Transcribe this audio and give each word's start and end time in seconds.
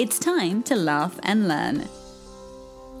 It's 0.00 0.18
time 0.18 0.62
to 0.62 0.76
laugh 0.76 1.20
and 1.24 1.46
learn. 1.46 1.86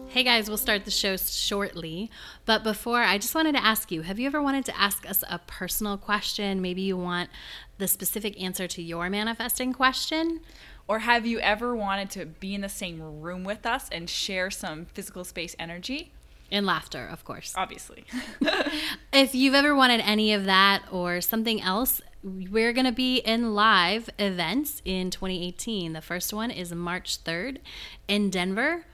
Hey 0.08 0.22
guys, 0.22 0.48
we'll 0.48 0.58
start 0.58 0.84
the 0.84 0.90
show 0.90 1.16
shortly. 1.16 2.10
But 2.44 2.62
before, 2.62 3.00
I 3.00 3.16
just 3.16 3.34
wanted 3.34 3.52
to 3.52 3.64
ask 3.64 3.90
you 3.90 4.02
have 4.02 4.18
you 4.18 4.26
ever 4.26 4.42
wanted 4.42 4.66
to 4.66 4.78
ask 4.78 5.08
us 5.08 5.24
a 5.30 5.38
personal 5.38 5.96
question? 5.96 6.60
Maybe 6.60 6.82
you 6.82 6.98
want 6.98 7.30
the 7.78 7.88
specific 7.88 8.38
answer 8.38 8.68
to 8.68 8.82
your 8.82 9.08
manifesting 9.08 9.72
question? 9.72 10.40
Or 10.86 10.98
have 10.98 11.24
you 11.24 11.40
ever 11.40 11.74
wanted 11.74 12.10
to 12.10 12.26
be 12.26 12.54
in 12.54 12.60
the 12.60 12.68
same 12.68 13.00
room 13.22 13.44
with 13.44 13.64
us 13.64 13.88
and 13.90 14.10
share 14.10 14.50
some 14.50 14.84
physical 14.84 15.24
space 15.24 15.56
energy? 15.58 16.12
And 16.52 16.66
laughter, 16.66 17.06
of 17.06 17.24
course. 17.24 17.54
Obviously. 17.56 18.04
if 19.10 19.34
you've 19.34 19.54
ever 19.54 19.74
wanted 19.74 20.02
any 20.02 20.34
of 20.34 20.44
that 20.44 20.82
or 20.92 21.22
something 21.22 21.62
else, 21.62 22.02
we're 22.22 22.72
going 22.72 22.86
to 22.86 22.92
be 22.92 23.16
in 23.18 23.54
live 23.54 24.08
events 24.18 24.82
in 24.84 25.10
2018. 25.10 25.92
The 25.94 26.02
first 26.02 26.32
one 26.32 26.50
is 26.50 26.72
March 26.72 27.22
3rd 27.24 27.58
in 28.08 28.30
Denver. 28.30 28.86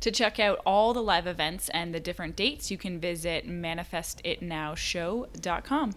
To 0.00 0.10
check 0.10 0.40
out 0.40 0.60
all 0.66 0.92
the 0.92 1.02
live 1.02 1.26
events 1.26 1.70
and 1.70 1.94
the 1.94 2.00
different 2.00 2.36
dates, 2.36 2.70
you 2.70 2.76
can 2.78 3.00
visit 3.00 3.48
manifestitnowshow.com. 3.48 5.92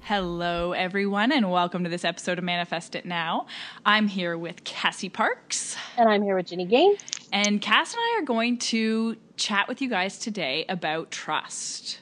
Hello, 0.00 0.72
everyone, 0.72 1.30
and 1.32 1.50
welcome 1.50 1.84
to 1.84 1.90
this 1.90 2.04
episode 2.04 2.36
of 2.38 2.44
Manifest 2.44 2.94
It 2.94 3.06
Now. 3.06 3.46
I'm 3.86 4.08
here 4.08 4.36
with 4.36 4.62
Cassie 4.64 5.08
Parks. 5.08 5.76
And 5.96 6.06
I'm 6.08 6.22
here 6.22 6.36
with 6.36 6.46
Ginny 6.46 6.66
Gain. 6.66 6.96
And 7.32 7.62
Cass 7.62 7.94
and 7.94 8.00
I 8.00 8.18
are 8.18 8.24
going 8.24 8.58
to 8.58 9.16
chat 9.36 9.68
with 9.68 9.80
you 9.80 9.88
guys 9.88 10.18
today 10.18 10.66
about 10.68 11.10
trust. 11.10 12.00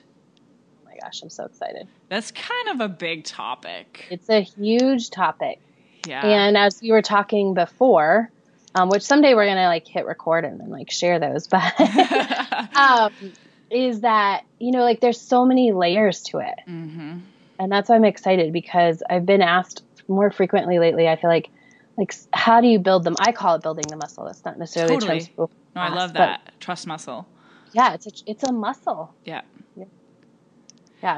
Oh 0.81 0.87
my 0.87 0.97
gosh, 1.01 1.23
I'm 1.23 1.31
so 1.31 1.45
excited. 1.45 1.87
That's 2.13 2.31
kind 2.31 2.69
of 2.73 2.81
a 2.83 2.91
big 2.91 3.25
topic. 3.25 4.07
It's 4.11 4.29
a 4.29 4.43
huge 4.43 5.09
topic. 5.09 5.59
Yeah. 6.07 6.27
And 6.27 6.59
as 6.59 6.79
we 6.83 6.93
were 6.93 7.01
talking 7.01 7.55
before, 7.55 8.31
um, 8.75 8.91
which 8.91 9.03
someday 9.03 9.33
we're 9.33 9.47
gonna 9.47 9.69
like 9.69 9.89
hit 9.89 10.05
record 10.05 10.45
and 10.45 10.61
then 10.61 10.69
like 10.69 10.91
share 10.91 11.19
those, 11.19 11.47
but 11.51 11.73
um, 12.77 13.13
is 13.71 14.03
that 14.03 14.43
you 14.59 14.73
know 14.73 14.83
like 14.83 15.01
there's 15.01 15.23
so 15.23 15.47
many 15.47 15.73
layers 15.73 16.21
to 16.25 16.41
it. 16.41 16.55
hmm 16.67 17.21
and 17.59 17.73
that's 17.73 17.89
why 17.89 17.97
I'm 17.97 18.05
excited 18.05 18.53
because 18.53 19.03
I've 19.09 19.25
been 19.25 19.41
asked 19.41 19.83
more 20.07 20.31
frequently 20.31 20.79
lately. 20.79 21.09
I 21.09 21.17
feel 21.17 21.31
like, 21.31 21.49
like, 21.97 22.13
how 22.35 22.61
do 22.61 22.67
you 22.67 22.79
build 22.79 23.05
them? 23.05 23.17
I 23.21 23.33
call 23.33 23.55
it 23.55 23.63
building 23.63 23.87
the 23.89 23.97
muscle. 23.97 24.27
That's 24.27 24.45
not 24.45 24.59
necessarily 24.59 24.99
Totally. 24.99 25.21
people 25.21 25.51
No, 25.75 25.81
I 25.81 25.89
love 25.89 26.13
that. 26.13 26.53
Trust 26.61 26.87
muscle. 26.87 27.27
Yeah, 27.73 27.95
it's 27.95 28.07
a, 28.07 28.11
it's 28.27 28.43
a 28.43 28.53
muscle. 28.53 29.15
Yeah. 29.25 29.43
Yeah. 29.77 29.85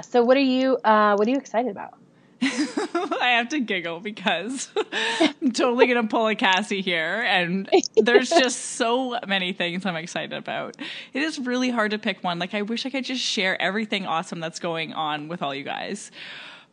So 0.00 0.22
what 0.22 0.36
are 0.36 0.40
you 0.40 0.77
uh, 0.78 1.14
what 1.16 1.28
are 1.28 1.30
you 1.30 1.36
excited 1.36 1.70
about? 1.70 1.94
I 2.42 3.36
have 3.36 3.48
to 3.50 3.60
giggle 3.60 4.00
because 4.00 4.68
I'm 5.20 5.52
totally 5.52 5.86
gonna 5.86 6.06
pull 6.06 6.27
a 6.28 6.34
Cassie 6.34 6.82
here, 6.82 7.22
and 7.22 7.68
there's 7.96 8.28
just 8.42 8.58
so 8.60 9.18
many 9.27 9.52
things 9.52 9.86
I'm 9.86 9.96
excited 9.96 10.32
about. 10.32 10.77
It 11.12 11.22
is 11.22 11.38
really 11.38 11.70
hard 11.70 11.92
to 11.92 11.98
pick 11.98 12.22
one. 12.24 12.38
Like 12.38 12.55
I 12.55 12.62
wish 12.62 12.86
I 12.86 12.90
could 12.90 13.05
just 13.05 13.22
share 13.22 13.60
everything 13.60 14.06
awesome 14.06 14.40
that's 14.40 14.58
going 14.58 14.92
on 14.92 15.28
with 15.28 15.42
all 15.42 15.55
you 15.55 15.64
guys, 15.64 16.11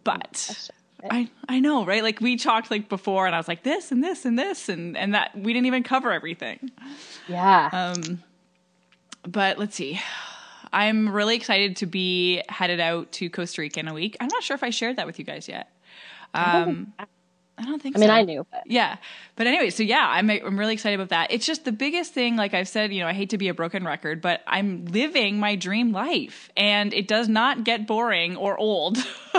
but 0.04 0.70
I 1.10 1.30
I 1.48 1.60
know, 1.60 1.86
right? 1.86 2.04
Like 2.04 2.22
we 2.22 2.38
talked 2.38 2.72
like 2.72 2.90
before, 2.90 3.26
and 3.26 3.36
I 3.36 3.40
was 3.40 3.48
like 3.48 3.64
this 3.64 3.92
and 3.92 4.04
this 4.04 4.26
and 4.26 4.38
this, 4.38 4.70
and 4.70 4.98
and 4.98 5.14
that 5.14 5.38
we 5.38 5.54
didn't 5.54 5.68
even 5.68 5.84
cover 5.84 6.12
everything. 6.12 6.72
Yeah. 7.28 7.70
Um, 7.72 8.24
but 9.28 9.58
let's 9.58 9.76
see. 9.76 10.02
I'm 10.74 11.10
really 11.10 11.36
excited 11.36 11.78
to 11.78 11.86
be 11.86 12.42
headed 12.50 12.80
out 12.80 13.12
to 13.14 13.30
Costa 13.30 13.62
Rica 13.62 13.80
in 13.80 13.88
a 13.88 13.94
week. 13.94 14.18
I'm 14.20 14.30
not 14.30 14.44
sure 14.44 14.56
if 14.56 14.64
I 14.64 14.70
shared 14.70 14.96
that 14.98 15.06
with 15.06 15.20
you 15.20 15.26
guys 15.26 15.48
yet. 15.48 15.70
Um, 16.34 16.94
I 17.58 17.66
don't 17.66 17.82
think 17.82 17.96
I 17.96 18.00
mean, 18.00 18.10
so. 18.10 18.14
I 18.16 18.24
knew, 18.24 18.46
but 18.50 18.64
Yeah. 18.66 18.98
But 19.36 19.48
anyway, 19.48 19.70
so 19.70 19.84
yeah, 19.84 20.08
I'm 20.10 20.30
I'm 20.30 20.58
really 20.58 20.74
excited 20.74 20.96
about 20.96 21.10
that. 21.10 21.32
It's 21.32 21.46
just 21.46 21.66
the 21.66 21.72
biggest 21.72 22.14
thing 22.14 22.36
like 22.36 22.54
I've 22.54 22.68
said, 22.68 22.94
you 22.94 23.02
know, 23.02 23.08
I 23.08 23.14
hate 23.14 23.30
to 23.32 23.38
be 23.38 23.50
a 23.50 23.54
broken 23.54 23.86
record, 23.86 24.22
but 24.22 24.42
I'm 24.48 24.86
living 24.86 25.40
my 25.40 25.56
dream 25.56 25.92
life 25.92 26.50
and 26.58 26.94
it 26.94 27.08
does 27.08 27.28
not 27.28 27.64
get 27.64 27.86
boring 27.86 28.36
or 28.36 28.58
old. 28.58 28.98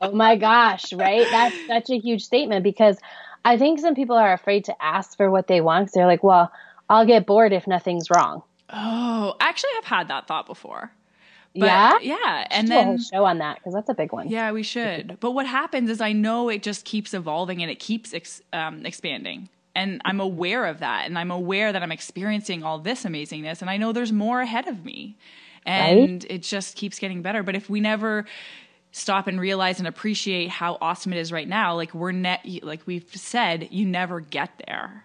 oh 0.00 0.12
my 0.12 0.36
gosh, 0.36 0.92
right? 0.92 1.26
That's 1.30 1.54
such 1.66 1.90
a 1.90 1.98
huge 1.98 2.24
statement 2.24 2.64
because 2.64 2.98
I 3.44 3.58
think 3.58 3.78
some 3.78 3.94
people 3.94 4.16
are 4.16 4.32
afraid 4.32 4.64
to 4.64 4.82
ask 4.82 5.16
for 5.16 5.30
what 5.30 5.46
they 5.46 5.60
want. 5.60 5.86
'cause 5.86 5.92
they're 5.92 6.06
like, 6.06 6.24
well, 6.24 6.50
I'll 6.88 7.06
get 7.06 7.26
bored 7.26 7.52
if 7.52 7.66
nothing's 7.66 8.10
wrong. 8.10 8.42
Oh, 8.70 9.34
actually 9.40 9.70
I've 9.78 9.84
had 9.84 10.08
that 10.08 10.26
thought 10.26 10.46
before. 10.46 10.92
But, 11.54 11.66
yeah. 11.66 11.98
Yeah, 12.00 12.46
and 12.50 12.68
Do 12.68 12.74
a 12.74 12.76
whole 12.76 12.92
then 12.92 13.02
show 13.02 13.24
on 13.24 13.38
that 13.38 13.56
because 13.56 13.74
that's 13.74 13.88
a 13.88 13.94
big 13.94 14.12
one. 14.12 14.28
Yeah, 14.28 14.52
we 14.52 14.62
should. 14.62 15.18
But 15.20 15.32
what 15.32 15.46
happens 15.46 15.90
is 15.90 16.00
I 16.00 16.12
know 16.12 16.48
it 16.48 16.62
just 16.62 16.84
keeps 16.84 17.14
evolving 17.14 17.62
and 17.62 17.70
it 17.70 17.78
keeps 17.78 18.12
ex- 18.14 18.42
um, 18.52 18.84
expanding. 18.84 19.48
And 19.74 20.00
I'm 20.04 20.20
aware 20.20 20.66
of 20.66 20.80
that. 20.80 21.06
And 21.06 21.18
I'm 21.18 21.30
aware 21.30 21.72
that 21.72 21.82
I'm 21.82 21.92
experiencing 21.92 22.64
all 22.64 22.78
this 22.78 23.04
amazingness. 23.04 23.60
And 23.60 23.70
I 23.70 23.76
know 23.76 23.92
there's 23.92 24.12
more 24.12 24.40
ahead 24.40 24.66
of 24.68 24.84
me. 24.84 25.16
And 25.64 26.24
it 26.30 26.42
just 26.42 26.76
keeps 26.76 26.98
getting 26.98 27.22
better. 27.22 27.42
But 27.42 27.54
if 27.54 27.68
we 27.68 27.80
never 27.80 28.24
stop 28.90 29.26
and 29.26 29.40
realize 29.40 29.78
and 29.78 29.86
appreciate 29.86 30.48
how 30.48 30.78
awesome 30.80 31.12
it 31.12 31.18
is 31.18 31.30
right 31.30 31.48
now, 31.48 31.74
like 31.74 31.94
we're 31.94 32.12
net, 32.12 32.40
like 32.62 32.86
we've 32.86 33.08
said, 33.14 33.68
you 33.70 33.84
never 33.86 34.20
get 34.20 34.50
there. 34.66 35.04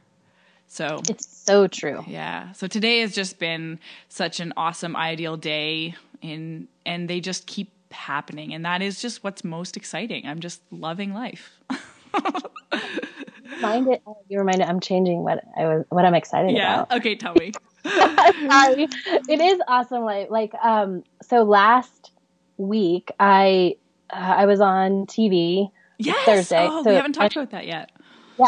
So 0.74 1.02
It's 1.08 1.28
so 1.28 1.68
true. 1.68 2.04
yeah. 2.08 2.52
So 2.54 2.66
today 2.66 3.02
has 3.02 3.14
just 3.14 3.38
been 3.38 3.80
such 4.10 4.40
an 4.40 4.54
awesome, 4.58 4.96
ideal 4.96 5.38
day, 5.38 5.94
in 6.20 6.68
and 6.84 7.08
they 7.08 7.20
just 7.20 7.46
keep 7.46 7.70
happening, 7.92 8.56
and 8.56 8.66
that 8.66 8.82
is 8.82 9.00
just 9.00 9.24
what's 9.24 9.44
most 9.44 9.78
exciting. 9.78 10.26
I'm 10.26 10.40
just 10.40 10.64
loving 10.72 11.14
life. 11.14 11.60
Mind 13.62 13.88
it. 13.88 14.02
You 14.30 14.40
reminded. 14.40 14.68
I'm 14.68 14.80
changing 14.80 15.24
what 15.24 15.44
I 15.56 15.66
was, 15.66 15.86
what 15.90 16.06
I'm 16.06 16.16
excited 16.16 16.56
yeah. 16.56 16.82
about. 16.82 16.88
Yeah. 16.90 16.98
Okay. 16.98 17.16
Tell 17.18 17.36
me. 17.36 17.52
Sorry. 17.86 18.88
It 19.30 19.40
is 19.42 19.62
awesome. 19.68 20.04
Like, 20.04 20.32
like, 20.32 20.54
um, 20.56 21.04
so 21.22 21.44
last 21.44 22.12
week 22.58 23.12
I, 23.20 23.76
uh, 24.10 24.16
I 24.16 24.46
was 24.48 24.60
on 24.60 25.06
TV. 25.06 25.70
Yes. 26.00 26.26
Thursday. 26.26 26.68
Oh, 26.68 26.84
So 26.84 26.90
we 26.90 26.96
haven't 26.96 27.14
talked 27.14 27.38
I- 27.38 27.42
about 27.42 27.52
that 27.52 27.68
yet. 27.68 27.92
Yeah. 28.40 28.48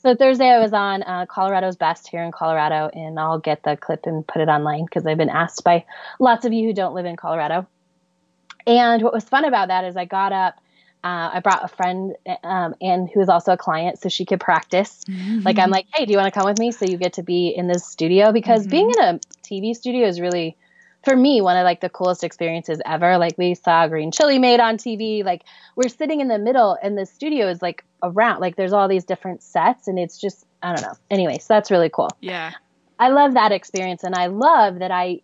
So 0.00 0.14
Thursday 0.14 0.48
I 0.48 0.60
was 0.60 0.72
on 0.72 1.02
uh, 1.02 1.26
Colorado's 1.26 1.76
Best 1.76 2.06
here 2.08 2.22
in 2.22 2.30
Colorado, 2.30 2.88
and 2.92 3.18
I'll 3.18 3.40
get 3.40 3.64
the 3.64 3.76
clip 3.76 4.06
and 4.06 4.24
put 4.24 4.40
it 4.40 4.48
online 4.48 4.84
because 4.84 5.04
I've 5.04 5.18
been 5.18 5.28
asked 5.28 5.64
by 5.64 5.84
lots 6.20 6.44
of 6.44 6.52
you 6.52 6.66
who 6.66 6.72
don't 6.72 6.94
live 6.94 7.04
in 7.04 7.16
Colorado. 7.16 7.66
And 8.64 9.02
what 9.02 9.12
was 9.12 9.24
fun 9.24 9.44
about 9.44 9.68
that 9.68 9.84
is 9.84 9.96
I 9.96 10.04
got 10.04 10.32
up. 10.32 10.54
Uh, 11.02 11.30
I 11.34 11.40
brought 11.40 11.64
a 11.64 11.68
friend, 11.68 12.14
um, 12.42 12.74
and 12.80 13.08
who 13.08 13.20
is 13.20 13.28
also 13.28 13.52
a 13.52 13.56
client, 13.56 13.98
so 14.00 14.08
she 14.08 14.24
could 14.24 14.40
practice. 14.40 15.02
Like 15.44 15.58
I'm 15.58 15.70
like, 15.70 15.86
hey, 15.94 16.04
do 16.06 16.12
you 16.12 16.18
want 16.18 16.32
to 16.32 16.38
come 16.38 16.48
with 16.48 16.58
me? 16.58 16.70
So 16.72 16.86
you 16.86 16.96
get 16.96 17.14
to 17.14 17.22
be 17.22 17.48
in 17.48 17.66
this 17.66 17.84
studio 17.86 18.30
because 18.32 18.66
being 18.66 18.90
in 18.90 18.98
a 19.00 19.20
TV 19.42 19.74
studio 19.74 20.06
is 20.06 20.20
really, 20.20 20.56
for 21.04 21.16
me, 21.16 21.40
one 21.40 21.56
of 21.56 21.64
like 21.64 21.80
the 21.80 21.88
coolest 21.88 22.24
experiences 22.24 22.80
ever. 22.84 23.18
Like 23.18 23.38
we 23.38 23.54
saw 23.54 23.86
Green 23.88 24.10
Chili 24.10 24.38
made 24.38 24.60
on 24.60 24.76
TV. 24.76 25.24
Like 25.24 25.42
we're 25.76 25.88
sitting 25.88 26.20
in 26.20 26.28
the 26.28 26.38
middle, 26.38 26.76
and 26.82 26.98
the 26.98 27.06
studio 27.06 27.48
is 27.48 27.62
like 27.62 27.84
around. 28.02 28.40
Like 28.40 28.56
there's 28.56 28.72
all 28.72 28.88
these 28.88 29.04
different 29.04 29.42
sets, 29.42 29.88
and 29.88 29.98
it's 29.98 30.18
just 30.20 30.44
I 30.62 30.74
don't 30.74 30.82
know. 30.82 30.94
Anyway, 31.10 31.38
so 31.38 31.54
that's 31.54 31.70
really 31.70 31.90
cool. 31.90 32.10
Yeah. 32.20 32.52
I 32.98 33.10
love 33.10 33.34
that 33.34 33.52
experience, 33.52 34.02
and 34.02 34.14
I 34.14 34.26
love 34.26 34.80
that 34.80 34.90
I 34.90 35.20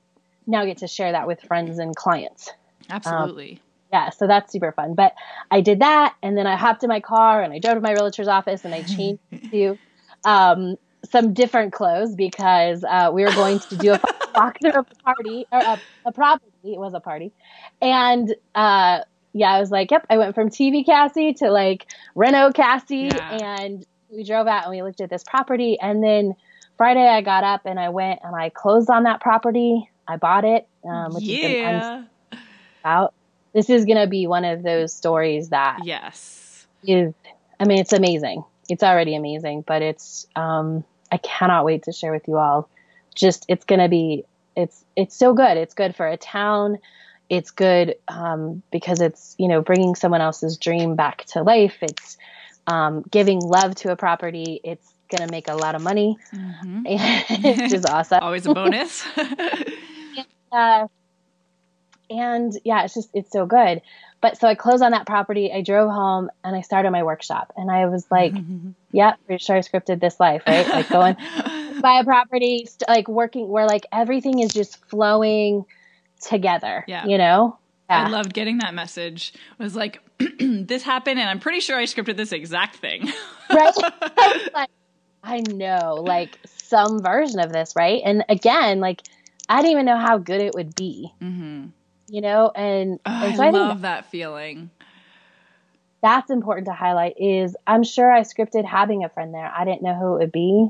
now 0.46 0.64
get 0.64 0.78
to 0.78 0.86
share 0.86 1.12
that 1.12 1.26
with 1.26 1.40
friends 1.40 1.78
and 1.78 1.94
clients. 1.94 2.50
Absolutely. 2.88 3.60
Yeah, 3.92 4.10
so 4.10 4.26
that's 4.26 4.52
super 4.52 4.72
fun. 4.72 4.94
But 4.94 5.14
I 5.50 5.60
did 5.60 5.80
that, 5.80 6.14
and 6.22 6.36
then 6.36 6.46
I 6.46 6.56
hopped 6.56 6.82
in 6.82 6.88
my 6.88 7.00
car 7.00 7.42
and 7.42 7.52
I 7.52 7.58
drove 7.58 7.76
to 7.76 7.80
my 7.80 7.92
realtor's 7.92 8.28
office 8.28 8.64
and 8.64 8.74
I 8.74 8.82
changed 8.82 9.22
to 9.50 9.78
um, 10.24 10.76
some 11.10 11.32
different 11.32 11.72
clothes 11.72 12.14
because 12.14 12.84
uh, 12.84 13.10
we 13.12 13.24
were 13.24 13.32
going 13.32 13.58
to 13.60 13.76
do 13.76 13.92
a 13.92 13.98
walkthrough 14.34 14.74
of 14.78 14.86
a 14.90 15.02
party 15.02 15.46
or 15.52 15.60
a, 15.60 15.80
a 16.06 16.12
property. 16.12 16.50
It 16.64 16.78
was 16.78 16.94
a 16.94 17.00
party, 17.00 17.32
and 17.80 18.34
uh, 18.54 19.00
yeah, 19.32 19.50
I 19.52 19.60
was 19.60 19.70
like, 19.70 19.90
yep. 19.90 20.06
I 20.08 20.16
went 20.18 20.34
from 20.34 20.48
TV 20.50 20.84
Cassie 20.84 21.34
to 21.34 21.50
like 21.50 21.86
Renault 22.14 22.52
Cassie, 22.52 23.10
Yeah. 23.12 23.38
and 23.60 23.84
we 24.10 24.24
drove 24.24 24.46
out 24.46 24.64
and 24.64 24.70
we 24.70 24.82
looked 24.82 25.00
at 25.00 25.10
this 25.10 25.24
property, 25.24 25.78
and 25.80 26.02
then 26.02 26.34
Friday 26.76 27.06
I 27.06 27.20
got 27.20 27.44
up 27.44 27.62
and 27.66 27.78
I 27.78 27.90
went 27.90 28.20
and 28.22 28.34
I 28.34 28.48
closed 28.48 28.90
on 28.90 29.04
that 29.04 29.20
property. 29.20 29.88
I 30.08 30.16
bought 30.16 30.44
it, 30.44 30.66
um, 30.88 31.14
which 31.14 31.24
is 31.24 31.28
yeah. 31.30 32.04
about. 32.82 33.14
This 33.52 33.70
is 33.70 33.84
going 33.84 33.98
to 33.98 34.08
be 34.08 34.26
one 34.26 34.44
of 34.44 34.64
those 34.64 34.92
stories 34.92 35.50
that 35.50 35.78
Yes. 35.84 36.66
is, 36.82 37.14
I 37.60 37.64
mean, 37.66 37.78
it's 37.78 37.92
amazing. 37.92 38.42
It's 38.68 38.82
already 38.82 39.14
amazing, 39.14 39.62
but 39.64 39.80
it's, 39.80 40.26
um, 40.34 40.84
I 41.14 41.18
cannot 41.18 41.64
wait 41.64 41.84
to 41.84 41.92
share 41.92 42.10
with 42.10 42.26
you 42.26 42.38
all. 42.38 42.68
Just 43.14 43.44
it's 43.48 43.64
going 43.64 43.78
to 43.78 43.88
be 43.88 44.24
it's 44.56 44.84
it's 44.96 45.16
so 45.16 45.32
good. 45.32 45.56
It's 45.56 45.72
good 45.72 45.94
for 45.94 46.08
a 46.08 46.16
town. 46.16 46.78
It's 47.30 47.52
good 47.52 47.94
um, 48.08 48.64
because 48.72 49.00
it's 49.00 49.36
you 49.38 49.46
know 49.46 49.62
bringing 49.62 49.94
someone 49.94 50.20
else's 50.20 50.58
dream 50.58 50.96
back 50.96 51.24
to 51.26 51.44
life. 51.44 51.76
It's 51.82 52.18
um, 52.66 53.04
giving 53.08 53.38
love 53.40 53.76
to 53.76 53.92
a 53.92 53.96
property. 53.96 54.60
It's 54.64 54.92
going 55.08 55.28
to 55.28 55.32
make 55.32 55.46
a 55.46 55.54
lot 55.54 55.76
of 55.76 55.82
money, 55.82 56.18
mm-hmm. 56.34 56.82
which 57.62 57.72
is 57.72 57.86
awesome. 57.86 58.18
Always 58.20 58.46
a 58.46 58.52
bonus. 58.52 59.06
uh, 60.52 60.88
and 62.10 62.52
yeah, 62.64 62.84
it's 62.84 62.94
just 62.94 63.10
it's 63.14 63.30
so 63.30 63.46
good. 63.46 63.82
But 64.24 64.38
so 64.38 64.48
I 64.48 64.54
closed 64.54 64.82
on 64.82 64.92
that 64.92 65.04
property. 65.04 65.52
I 65.52 65.60
drove 65.60 65.90
home 65.90 66.30
and 66.42 66.56
I 66.56 66.62
started 66.62 66.90
my 66.92 67.02
workshop, 67.02 67.52
and 67.58 67.70
I 67.70 67.84
was 67.84 68.06
like, 68.10 68.32
"Yeah, 68.90 69.12
pretty 69.26 69.44
sure 69.44 69.54
I 69.54 69.58
scripted 69.58 70.00
this 70.00 70.18
life, 70.18 70.42
right? 70.46 70.66
Like 70.66 70.88
going 70.88 71.16
buy 71.82 72.00
a 72.00 72.04
property, 72.04 72.64
st- 72.64 72.88
like 72.88 73.06
working 73.06 73.48
where 73.48 73.66
like 73.66 73.84
everything 73.92 74.38
is 74.38 74.50
just 74.50 74.82
flowing 74.86 75.66
together. 76.22 76.86
Yeah, 76.88 77.04
you 77.04 77.18
know." 77.18 77.58
Yeah. 77.90 78.06
I 78.06 78.08
loved 78.08 78.32
getting 78.32 78.56
that 78.60 78.72
message. 78.72 79.34
It 79.60 79.62
was 79.62 79.76
like, 79.76 80.00
this 80.40 80.82
happened, 80.82 81.20
and 81.20 81.28
I'm 81.28 81.38
pretty 81.38 81.60
sure 81.60 81.76
I 81.76 81.84
scripted 81.84 82.16
this 82.16 82.32
exact 82.32 82.76
thing. 82.76 83.12
right? 83.50 83.76
like, 84.54 84.70
I 85.22 85.40
know, 85.40 86.02
like 86.02 86.38
some 86.46 87.02
version 87.02 87.40
of 87.40 87.52
this, 87.52 87.74
right? 87.76 88.00
And 88.02 88.24
again, 88.30 88.80
like 88.80 89.02
I 89.50 89.56
didn't 89.60 89.72
even 89.72 89.84
know 89.84 89.98
how 89.98 90.16
good 90.16 90.40
it 90.40 90.54
would 90.54 90.74
be. 90.74 91.12
Mm-hmm. 91.20 91.66
You 92.08 92.20
know, 92.20 92.50
and, 92.54 93.00
oh, 93.06 93.26
and 93.26 93.36
so 93.36 93.42
I, 93.42 93.46
I 93.46 93.50
love 93.50 93.82
that 93.82 94.10
feeling. 94.10 94.70
That's 96.02 96.30
important 96.30 96.66
to 96.66 96.72
highlight. 96.72 97.14
Is 97.18 97.56
I'm 97.66 97.82
sure 97.82 98.12
I 98.12 98.20
scripted 98.20 98.64
having 98.64 99.04
a 99.04 99.08
friend 99.08 99.32
there. 99.32 99.50
I 99.54 99.64
didn't 99.64 99.82
know 99.82 99.94
who 99.94 100.16
it 100.16 100.18
would 100.18 100.32
be. 100.32 100.68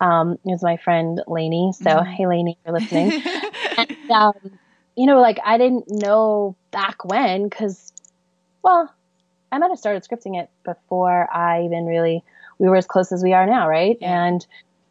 Um, 0.00 0.34
it 0.44 0.52
was 0.52 0.62
my 0.62 0.76
friend 0.76 1.20
Lainey. 1.26 1.72
So 1.72 1.90
mm-hmm. 1.90 2.10
hey, 2.10 2.26
Lainey, 2.26 2.58
for 2.64 2.72
listening. 2.72 3.22
and, 3.76 4.10
um, 4.10 4.58
you 4.96 5.06
know, 5.06 5.20
like 5.20 5.40
I 5.44 5.58
didn't 5.58 5.90
know 5.90 6.54
back 6.70 7.04
when 7.04 7.48
because, 7.48 7.92
well, 8.62 8.92
I 9.50 9.58
might 9.58 9.70
have 9.70 9.78
started 9.78 10.04
scripting 10.04 10.40
it 10.40 10.50
before 10.64 11.28
I 11.34 11.64
even 11.64 11.86
really 11.86 12.22
we 12.58 12.68
were 12.68 12.76
as 12.76 12.86
close 12.86 13.12
as 13.12 13.22
we 13.22 13.32
are 13.32 13.46
now, 13.46 13.68
right? 13.68 13.96
Yeah. 14.00 14.26
And 14.26 14.46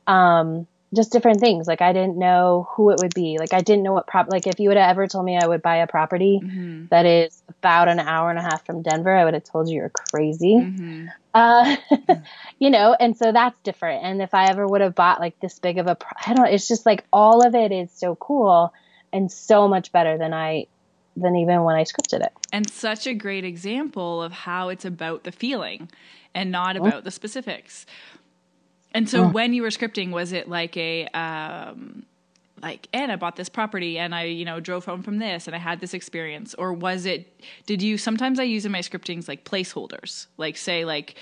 um, 0.08 0.68
just 0.96 1.12
different 1.12 1.40
things. 1.40 1.68
Like 1.68 1.82
I 1.82 1.92
didn't 1.92 2.18
know 2.18 2.68
who 2.72 2.92
it 2.92 3.00
would 3.02 3.14
be. 3.14 3.38
Like 3.40 3.54
I 3.54 3.62
didn't 3.62 3.84
know 3.84 3.94
what 3.94 4.08
prop. 4.08 4.28
Like 4.30 4.48
if 4.48 4.60
you 4.60 4.70
would 4.70 4.78
have 4.78 4.90
ever 4.90 5.08
told 5.08 5.26
me 5.26 5.38
I 5.38 5.46
would 5.46 5.62
buy 5.62 5.78
a 5.78 5.88
property 5.88 6.40
mm-hmm. 6.42 6.86
that 6.90 7.06
is 7.06 7.44
about 7.50 7.90
an 7.90 8.00
hour 8.00 8.30
and 8.30 8.40
a 8.40 8.42
half 8.42 8.66
from 8.66 8.82
Denver, 8.82 9.14
I 9.14 9.26
would 9.26 9.34
have 9.34 9.44
told 9.44 9.68
you 9.68 9.76
you're 9.76 9.90
crazy. 9.90 10.56
Mm-hmm. 10.56 11.08
Uh, 11.34 11.76
you 12.60 12.70
know, 12.70 12.96
and 12.98 13.18
so 13.18 13.32
that's 13.32 13.60
different. 13.60 14.06
And 14.06 14.22
if 14.22 14.34
I 14.34 14.50
ever 14.50 14.66
would 14.66 14.82
have 14.82 14.96
bought 14.96 15.20
like 15.20 15.40
this 15.40 15.60
big 15.60 15.78
of 15.78 15.88
a, 15.88 15.98
I 16.26 16.34
don't. 16.34 16.48
It's 16.48 16.68
just 16.68 16.86
like 16.86 17.04
all 17.12 17.46
of 17.46 17.54
it 17.54 17.72
is 17.72 17.92
so 17.92 18.16
cool 18.16 18.74
and 19.12 19.32
so 19.32 19.68
much 19.68 19.92
better 19.92 20.18
than 20.18 20.34
I 20.34 20.68
than 21.18 21.36
even 21.36 21.64
when 21.64 21.76
I 21.76 21.84
scripted 21.84 22.24
it. 22.24 22.32
And 22.54 22.70
such 22.70 23.08
a 23.08 23.14
great 23.14 23.44
example 23.44 24.22
of 24.22 24.32
how 24.32 24.70
it's 24.70 24.86
about 24.86 25.24
the 25.24 25.32
feeling 25.32 25.90
and 26.34 26.52
not 26.52 26.78
about 26.78 27.04
the 27.04 27.12
specifics. 27.12 27.86
And 28.94 29.10
so 29.10 29.28
when 29.28 29.54
you 29.54 29.62
were 29.62 29.70
scripting, 29.70 30.12
was 30.12 30.32
it 30.32 30.50
like 30.50 30.76
a 30.78 31.08
um, 31.10 32.06
like 32.62 32.88
and 32.94 33.12
I 33.12 33.16
bought 33.16 33.36
this 33.36 33.50
property 33.50 34.00
and 34.00 34.16
I 34.16 34.24
you 34.24 34.46
know 34.46 34.60
drove 34.60 34.86
home 34.86 35.04
from 35.04 35.20
this 35.20 35.48
and 35.48 35.56
I 35.56 35.60
had 35.60 35.80
this 35.80 35.94
experience, 35.94 36.56
or 36.56 36.74
was 36.74 37.06
it? 37.06 37.42
Did 37.66 37.82
you 37.82 37.98
sometimes 37.98 38.40
I 38.40 38.44
use 38.44 38.66
in 38.66 38.72
my 38.72 38.80
scriptings 38.80 39.28
like 39.28 39.44
placeholders, 39.44 40.28
like 40.38 40.58
say 40.58 40.86
like 40.86 41.16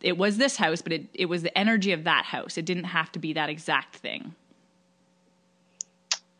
it 0.00 0.18
was 0.18 0.36
this 0.36 0.56
house, 0.56 0.82
but 0.82 0.92
it 0.92 1.06
it 1.14 1.26
was 1.26 1.42
the 1.42 1.56
energy 1.56 1.92
of 1.92 2.04
that 2.04 2.24
house. 2.26 2.58
It 2.58 2.64
didn't 2.64 2.84
have 2.84 3.10
to 3.12 3.18
be 3.18 3.32
that 3.32 3.48
exact 3.48 3.96
thing. 3.96 4.34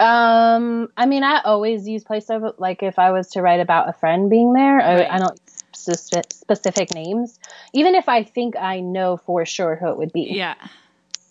Um, 0.00 0.88
I 0.96 1.06
mean, 1.06 1.22
I 1.22 1.40
always 1.44 1.86
use 1.86 2.02
placeholder. 2.02 2.54
Like 2.58 2.82
if 2.82 2.98
I 2.98 3.12
was 3.12 3.28
to 3.30 3.40
write 3.40 3.60
about 3.60 3.88
a 3.88 3.92
friend 3.92 4.28
being 4.28 4.52
there, 4.52 4.78
right. 4.78 5.08
I, 5.08 5.14
I, 5.14 5.18
don't 5.18 5.38
specific 5.84 6.94
names, 6.94 7.38
even 7.72 7.94
if 7.94 8.08
I 8.08 8.22
think 8.22 8.56
I 8.56 8.80
know 8.80 9.16
for 9.16 9.44
sure 9.44 9.76
who 9.76 9.88
it 9.88 9.96
would 9.98 10.12
be. 10.12 10.32
Yeah. 10.32 10.54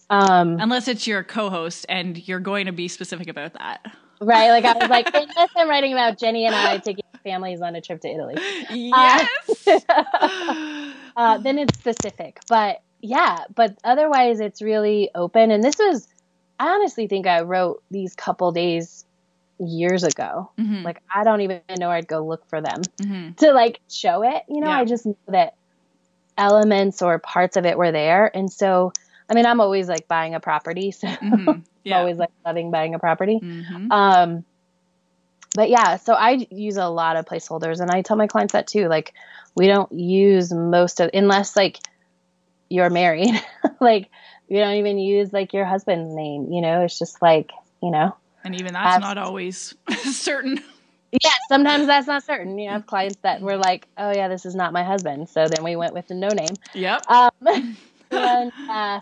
Um, 0.09 0.57
Unless 0.59 0.87
it's 0.87 1.07
your 1.07 1.23
co-host 1.23 1.85
and 1.87 2.27
you're 2.27 2.39
going 2.39 2.65
to 2.65 2.73
be 2.73 2.87
specific 2.87 3.29
about 3.29 3.53
that. 3.53 3.85
Right. 4.19 4.49
Like 4.49 4.65
I 4.65 4.73
was 4.73 4.89
like, 4.89 5.09
unless 5.13 5.49
I'm 5.55 5.69
writing 5.69 5.93
about 5.93 6.19
Jenny 6.19 6.45
and 6.45 6.55
I 6.55 6.77
taking 6.77 7.05
families 7.23 7.61
on 7.61 7.75
a 7.75 7.81
trip 7.81 8.01
to 8.01 8.09
Italy. 8.09 8.35
Yes. 8.71 9.67
Uh, 9.67 10.93
uh, 11.15 11.37
then 11.37 11.57
it's 11.59 11.77
specific. 11.77 12.39
But 12.47 12.81
yeah, 13.01 13.45
but 13.55 13.77
otherwise 13.83 14.39
it's 14.39 14.61
really 14.61 15.09
open. 15.15 15.49
And 15.49 15.63
this 15.63 15.77
was, 15.77 16.07
I 16.59 16.69
honestly 16.69 17.07
think 17.07 17.25
I 17.25 17.41
wrote 17.41 17.83
these 17.89 18.13
couple 18.15 18.51
days 18.51 19.05
years 19.61 20.03
ago. 20.03 20.51
Mm-hmm. 20.59 20.83
Like 20.83 21.01
I 21.13 21.23
don't 21.23 21.41
even 21.41 21.61
know 21.77 21.87
where 21.87 21.97
I'd 21.97 22.07
go 22.07 22.25
look 22.25 22.47
for 22.49 22.61
them 22.61 22.81
mm-hmm. 23.01 23.33
to 23.33 23.53
like 23.53 23.79
show 23.89 24.23
it. 24.23 24.43
You 24.49 24.61
know, 24.61 24.67
yeah. 24.67 24.79
I 24.79 24.85
just 24.85 25.05
know 25.05 25.17
that 25.27 25.55
elements 26.37 27.01
or 27.01 27.19
parts 27.19 27.57
of 27.57 27.65
it 27.65 27.77
were 27.77 27.91
there. 27.91 28.35
And 28.35 28.51
so, 28.51 28.91
I 29.29 29.33
mean, 29.33 29.45
I'm 29.45 29.61
always 29.61 29.87
like 29.87 30.07
buying 30.07 30.35
a 30.35 30.39
property, 30.39 30.91
so 30.91 31.07
mm-hmm. 31.07 31.61
yeah. 31.83 31.99
always 31.99 32.17
like 32.17 32.31
loving 32.45 32.71
buying 32.71 32.95
a 32.95 32.99
property. 32.99 33.39
Mm-hmm. 33.41 33.91
Um, 33.91 34.45
but 35.53 35.69
yeah, 35.69 35.97
so 35.97 36.13
I 36.13 36.47
use 36.49 36.77
a 36.77 36.87
lot 36.87 37.17
of 37.17 37.25
placeholders, 37.25 37.81
and 37.81 37.91
I 37.91 38.01
tell 38.01 38.17
my 38.17 38.27
clients 38.27 38.53
that 38.53 38.67
too. 38.67 38.87
Like, 38.87 39.13
we 39.55 39.67
don't 39.67 39.91
use 39.91 40.53
most 40.53 41.01
of 41.01 41.09
unless 41.13 41.57
like 41.57 41.77
you're 42.69 42.89
married, 42.89 43.33
like 43.81 44.09
you 44.47 44.59
don't 44.59 44.75
even 44.75 44.97
use 44.97 45.33
like 45.33 45.53
your 45.53 45.65
husband's 45.65 46.15
name. 46.15 46.53
You 46.53 46.61
know, 46.61 46.83
it's 46.83 46.97
just 46.97 47.21
like 47.21 47.51
you 47.83 47.91
know 47.91 48.15
and 48.43 48.55
even 48.55 48.73
that's 48.73 49.01
not 49.01 49.17
always 49.17 49.75
certain. 50.03 50.59
Yeah, 51.11 51.31
sometimes 51.49 51.87
that's 51.87 52.07
not 52.07 52.23
certain. 52.23 52.57
You 52.57 52.69
have 52.69 52.85
clients 52.85 53.17
that 53.23 53.41
were 53.41 53.57
like, 53.57 53.87
"Oh 53.97 54.11
yeah, 54.11 54.27
this 54.27 54.45
is 54.45 54.55
not 54.55 54.71
my 54.71 54.83
husband," 54.83 55.29
so 55.29 55.47
then 55.47 55.63
we 55.63 55.75
went 55.75 55.93
with 55.93 56.07
the 56.07 56.15
no 56.15 56.29
name. 56.29 56.55
Yep. 56.73 57.01
Um, 57.09 57.31
and 58.11 58.51
uh, 58.69 58.99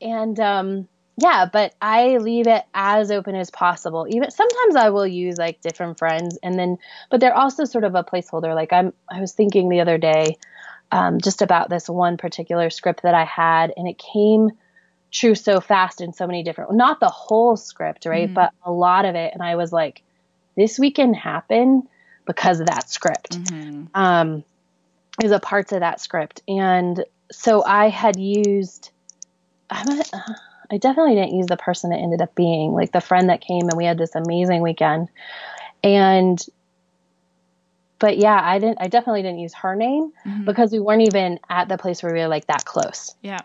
and 0.00 0.40
um, 0.40 0.88
yeah, 1.16 1.46
but 1.50 1.74
I 1.80 2.16
leave 2.16 2.48
it 2.48 2.64
as 2.74 3.10
open 3.10 3.36
as 3.36 3.50
possible. 3.50 4.06
Even 4.08 4.30
sometimes 4.30 4.76
I 4.76 4.90
will 4.90 5.06
use 5.06 5.38
like 5.38 5.60
different 5.60 5.98
friends, 5.98 6.38
and 6.42 6.58
then 6.58 6.78
but 7.10 7.20
they're 7.20 7.36
also 7.36 7.64
sort 7.64 7.84
of 7.84 7.94
a 7.94 8.02
placeholder. 8.02 8.54
Like 8.54 8.72
I'm, 8.72 8.92
I 9.08 9.20
was 9.20 9.32
thinking 9.32 9.68
the 9.68 9.80
other 9.80 9.98
day, 9.98 10.38
um, 10.90 11.20
just 11.20 11.42
about 11.42 11.68
this 11.68 11.88
one 11.88 12.16
particular 12.16 12.70
script 12.70 13.02
that 13.02 13.14
I 13.14 13.24
had, 13.24 13.72
and 13.76 13.86
it 13.86 13.98
came 13.98 14.50
true 15.12 15.34
so 15.34 15.60
fast 15.60 16.00
in 16.00 16.12
so 16.12 16.26
many 16.26 16.42
different 16.42 16.72
not 16.72 16.98
the 16.98 17.08
whole 17.08 17.56
script 17.56 18.06
right? 18.06 18.26
Mm-hmm. 18.26 18.34
but 18.34 18.52
a 18.64 18.72
lot 18.72 19.04
of 19.04 19.14
it. 19.14 19.32
And 19.32 19.42
i 19.42 19.54
was 19.54 19.72
like 19.72 20.02
this 20.56 20.78
weekend 20.78 21.14
happened 21.14 21.86
because 22.26 22.60
of 22.60 22.66
that 22.66 22.90
script. 22.90 23.38
Mm-hmm. 23.38 23.84
um 23.94 24.42
is 25.22 25.30
a 25.30 25.38
parts 25.38 25.72
of 25.72 25.80
that 25.80 26.00
script. 26.00 26.42
And 26.48 27.04
so 27.30 27.62
i 27.64 27.88
had 27.88 28.18
used 28.18 28.90
i'm 29.70 30.00
a, 30.00 30.02
i 30.70 30.78
definitely 30.78 31.14
didn't 31.14 31.34
use 31.34 31.46
the 31.46 31.58
person 31.58 31.90
that 31.90 31.98
ended 31.98 32.22
up 32.22 32.34
being 32.34 32.72
like 32.72 32.92
the 32.92 33.00
friend 33.00 33.28
that 33.28 33.42
came 33.42 33.68
and 33.68 33.76
we 33.76 33.84
had 33.84 33.98
this 33.98 34.14
amazing 34.14 34.62
weekend. 34.62 35.08
And 35.84 36.44
but 37.98 38.16
yeah 38.16 38.40
i 38.42 38.58
didn't 38.58 38.78
i 38.80 38.88
definitely 38.88 39.22
didn't 39.22 39.38
use 39.38 39.54
her 39.54 39.76
name 39.76 40.12
mm-hmm. 40.26 40.44
because 40.44 40.72
we 40.72 40.80
weren't 40.80 41.02
even 41.02 41.38
at 41.50 41.68
the 41.68 41.76
place 41.76 42.02
where 42.02 42.12
we 42.14 42.20
were 42.20 42.28
like 42.28 42.46
that 42.46 42.64
close. 42.64 43.14
Yeah 43.20 43.40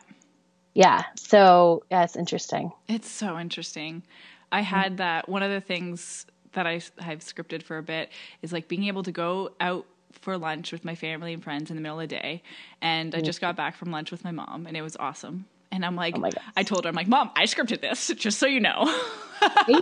yeah. 0.78 1.04
So 1.16 1.84
yeah 1.90 2.04
it's 2.04 2.16
interesting. 2.16 2.72
It's 2.88 3.10
so 3.10 3.40
interesting. 3.40 4.04
I 4.52 4.62
mm-hmm. 4.62 4.76
had 4.76 4.98
that 4.98 5.28
one 5.28 5.44
of 5.44 5.52
the 5.52 5.62
things 5.62 6.26
that 6.54 6.66
I, 6.66 6.82
have 7.00 7.20
scripted 7.20 7.64
for 7.64 7.78
a 7.78 7.84
bit 7.84 8.10
is 8.42 8.54
like 8.54 8.68
being 8.68 8.86
able 8.86 9.04
to 9.04 9.12
go 9.12 9.52
out 9.60 9.86
for 10.12 10.38
lunch 10.38 10.72
with 10.72 10.86
my 10.86 10.96
family 10.96 11.34
and 11.34 11.44
friends 11.44 11.70
in 11.70 11.76
the 11.76 11.82
middle 11.82 12.00
of 12.00 12.10
the 12.10 12.16
day 12.16 12.42
and 12.82 13.14
i 13.14 13.22
just 13.22 13.40
got 13.40 13.56
back 13.56 13.76
from 13.76 13.92
lunch 13.92 14.10
with 14.10 14.24
my 14.24 14.32
mom 14.32 14.66
and 14.66 14.76
it 14.76 14.82
was 14.82 14.96
awesome. 14.98 15.46
And 15.72 15.86
i'm 15.86 15.96
like 15.96 16.16
oh 16.18 16.30
i 16.56 16.64
told 16.64 16.86
her 16.86 16.90
i'm 16.90 16.96
like 16.96 17.08
mom 17.08 17.30
i 17.36 17.44
scripted 17.44 17.82
this 17.82 18.08
just 18.16 18.40
so 18.40 18.48
you 18.48 18.60
know. 18.60 18.94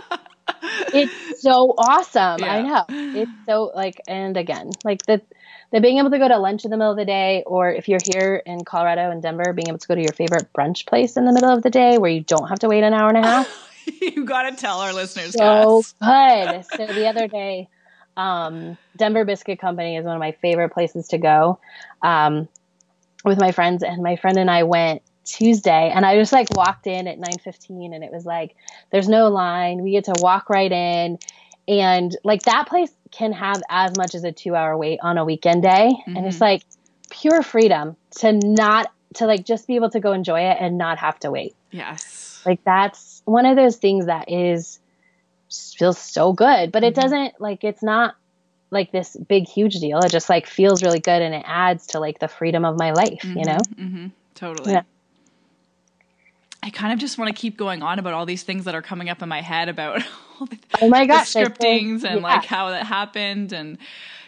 It's 0.92 1.42
so 1.42 1.74
awesome. 1.76 2.38
Yeah. 2.38 2.52
i 2.52 2.62
know. 2.62 2.84
It's 2.88 3.30
so 3.46 3.72
like 3.74 4.00
and 4.06 4.36
again 4.36 4.70
like 4.84 5.04
the 5.06 5.20
that 5.72 5.82
being 5.82 5.98
able 5.98 6.10
to 6.10 6.18
go 6.18 6.28
to 6.28 6.38
lunch 6.38 6.64
in 6.64 6.70
the 6.70 6.76
middle 6.76 6.92
of 6.92 6.96
the 6.96 7.04
day, 7.04 7.42
or 7.46 7.70
if 7.70 7.88
you're 7.88 8.00
here 8.12 8.42
in 8.46 8.64
Colorado 8.64 9.10
and 9.10 9.22
Denver, 9.22 9.52
being 9.52 9.68
able 9.68 9.78
to 9.78 9.88
go 9.88 9.94
to 9.94 10.00
your 10.00 10.12
favorite 10.12 10.52
brunch 10.52 10.86
place 10.86 11.16
in 11.16 11.24
the 11.24 11.32
middle 11.32 11.50
of 11.50 11.62
the 11.62 11.70
day 11.70 11.98
where 11.98 12.10
you 12.10 12.20
don't 12.20 12.48
have 12.48 12.60
to 12.60 12.68
wait 12.68 12.84
an 12.84 12.94
hour 12.94 13.08
and 13.08 13.18
a 13.18 13.22
half. 13.22 13.70
you 14.00 14.24
got 14.24 14.48
to 14.50 14.56
tell 14.56 14.80
our 14.80 14.92
listeners. 14.92 15.34
So 15.36 15.82
good. 16.00 16.64
So 16.76 16.86
the 16.86 17.06
other 17.08 17.28
day, 17.28 17.68
um, 18.16 18.78
Denver 18.96 19.24
Biscuit 19.24 19.58
Company 19.58 19.96
is 19.96 20.04
one 20.04 20.14
of 20.14 20.20
my 20.20 20.32
favorite 20.32 20.70
places 20.70 21.08
to 21.08 21.18
go 21.18 21.58
um, 22.02 22.48
with 23.24 23.38
my 23.38 23.52
friends, 23.52 23.82
and 23.82 24.02
my 24.02 24.16
friend 24.16 24.36
and 24.36 24.50
I 24.50 24.62
went 24.62 25.02
Tuesday 25.26 25.90
and 25.92 26.06
I 26.06 26.16
just 26.16 26.32
like 26.32 26.46
walked 26.56 26.86
in 26.86 27.08
at 27.08 27.18
9:15 27.18 27.94
and 27.94 28.04
it 28.04 28.12
was 28.12 28.24
like 28.24 28.54
there's 28.90 29.08
no 29.08 29.28
line. 29.28 29.82
We 29.82 29.90
get 29.90 30.04
to 30.04 30.14
walk 30.18 30.48
right 30.48 30.70
in 30.70 31.18
and 31.68 32.16
like 32.24 32.42
that 32.42 32.68
place 32.68 32.90
can 33.16 33.32
have 33.32 33.62
as 33.68 33.96
much 33.96 34.14
as 34.14 34.24
a 34.24 34.32
two 34.32 34.54
hour 34.54 34.76
wait 34.76 35.00
on 35.02 35.18
a 35.18 35.24
weekend 35.24 35.62
day. 35.62 35.90
Mm-hmm. 35.90 36.16
And 36.16 36.26
it's 36.26 36.36
mm-hmm. 36.36 36.44
like 36.44 36.62
pure 37.10 37.42
freedom 37.42 37.96
to 38.18 38.32
not, 38.32 38.92
to 39.14 39.26
like 39.26 39.44
just 39.44 39.66
be 39.66 39.76
able 39.76 39.90
to 39.90 40.00
go 40.00 40.12
enjoy 40.12 40.40
it 40.40 40.58
and 40.60 40.76
not 40.76 40.98
have 40.98 41.18
to 41.20 41.30
wait. 41.30 41.54
Yes. 41.70 42.42
Like 42.44 42.62
that's 42.64 43.22
one 43.24 43.46
of 43.46 43.56
those 43.56 43.76
things 43.76 44.06
that 44.06 44.30
is 44.30 44.78
feels 45.78 45.98
so 45.98 46.32
good, 46.32 46.72
but 46.72 46.82
it 46.84 46.94
Mhm. 46.94 47.02
doesn't 47.02 47.40
like 47.40 47.64
it's 47.64 47.82
not 47.82 48.16
like 48.70 48.90
this 48.92 49.16
big 49.16 49.48
huge 49.48 49.76
deal. 49.76 50.00
It 50.00 50.10
just 50.10 50.28
like 50.28 50.46
feels 50.46 50.82
really 50.82 50.98
good 50.98 51.22
and 51.22 51.34
it 51.34 51.44
adds 51.46 51.86
to 51.88 52.00
like 52.00 52.18
the 52.18 52.28
freedom 52.28 52.64
of 52.64 52.78
my 52.78 52.92
life, 52.92 53.24
you 53.24 53.44
know? 53.44 53.58
hmm 53.76 54.06
Totally. 54.34 54.72
Yeah. 54.72 54.82
I 56.62 56.70
kind 56.70 56.92
of 56.92 56.98
just 56.98 57.16
want 57.16 57.34
to 57.34 57.40
keep 57.40 57.56
going 57.56 57.82
on 57.82 57.98
about 57.98 58.12
all 58.12 58.26
these 58.26 58.42
things 58.42 58.64
that 58.64 58.74
are 58.74 58.82
coming 58.82 59.08
up 59.08 59.22
in 59.22 59.28
my 59.28 59.40
head 59.40 59.68
about 59.68 60.02
all 60.40 60.46
the, 60.46 60.58
Oh 60.82 60.88
my 60.88 61.00
the 61.02 61.06
gosh. 61.08 61.32
Think- 61.32 61.48
scriptings 61.48 62.04
and 62.04 62.16
yeah. 62.20 62.22
like 62.22 62.44
how 62.44 62.70
that 62.70 62.86
happened. 62.86 63.52
And 63.52 63.78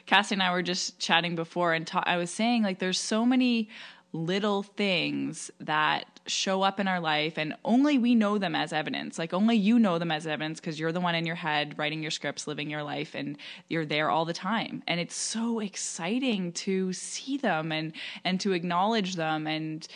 Cassie 0.07 0.35
and 0.35 0.43
I 0.43 0.53
were 0.53 0.63
just 0.63 0.99
chatting 0.99 1.35
before, 1.35 1.75
and 1.75 1.87
ta- 1.87 2.03
I 2.07 2.17
was 2.17 2.31
saying 2.31 2.63
like 2.63 2.79
there's 2.79 2.99
so 3.01 3.27
many 3.27 3.69
little 4.15 4.63
things 4.63 5.51
that 5.61 6.19
show 6.27 6.63
up 6.63 6.81
in 6.81 6.89
our 6.89 6.99
life 6.99 7.37
and 7.37 7.55
only 7.65 7.99
we 7.99 8.15
know 8.15 8.39
them 8.39 8.55
as 8.55 8.73
evidence 8.73 9.19
like 9.19 9.35
only 9.35 9.55
you 9.55 9.79
know 9.79 9.99
them 9.99 10.11
as 10.11 10.27
evidence 10.27 10.61
because 10.61 10.81
you're 10.81 10.93
the 10.93 11.01
one 11.01 11.15
in 11.15 11.27
your 11.27 11.35
head 11.37 11.75
writing 11.79 12.01
your 12.03 12.11
scripts 12.11 12.47
living 12.47 12.71
your 12.71 12.83
life 12.83 13.15
and 13.15 13.37
you're 13.69 13.85
there 13.85 14.09
all 14.11 14.25
the 14.25 14.33
time 14.33 14.83
and 14.89 14.99
it's 14.99 15.15
so 15.15 15.59
exciting 15.61 16.53
to 16.53 16.91
see 16.95 17.37
them 17.37 17.71
and 17.71 17.93
and 18.25 18.41
to 18.41 18.53
acknowledge 18.53 19.15
them 19.17 19.47
and 19.47 19.87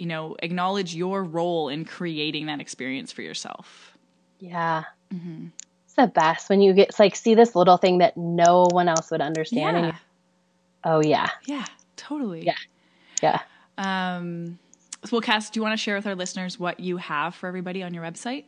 you 0.00 0.06
know 0.06 0.36
acknowledge 0.42 0.94
your 0.94 1.22
role 1.24 1.68
in 1.68 1.84
creating 1.84 2.46
that 2.46 2.60
experience 2.60 3.12
for 3.12 3.22
yourself 3.22 3.96
Yeah. 4.40 4.82
Mm-hmm. 5.12 5.46
It's 5.86 5.94
the 5.94 6.06
best 6.06 6.48
when 6.48 6.60
you 6.60 6.72
get 6.72 6.98
like 6.98 7.16
see 7.16 7.34
this 7.34 7.54
little 7.56 7.76
thing 7.76 7.98
that 7.98 8.16
no 8.16 8.66
one 8.70 8.88
else 8.88 9.10
would 9.10 9.20
understand. 9.20 9.76
And 9.76 9.86
yeah 9.86 9.92
you, 9.92 9.98
oh 10.84 11.02
yeah. 11.02 11.30
yeah 11.46 11.64
totally 11.96 12.46
Yeah. 12.46 12.54
Yeah. 13.22 13.40
um 13.76 14.58
well 15.10 15.20
cass 15.20 15.50
do 15.50 15.58
you 15.58 15.62
want 15.62 15.72
to 15.72 15.82
share 15.82 15.96
with 15.96 16.06
our 16.06 16.14
listeners 16.14 16.58
what 16.58 16.80
you 16.80 16.96
have 16.96 17.34
for 17.34 17.46
everybody 17.46 17.82
on 17.82 17.92
your 17.92 18.04
website 18.04 18.44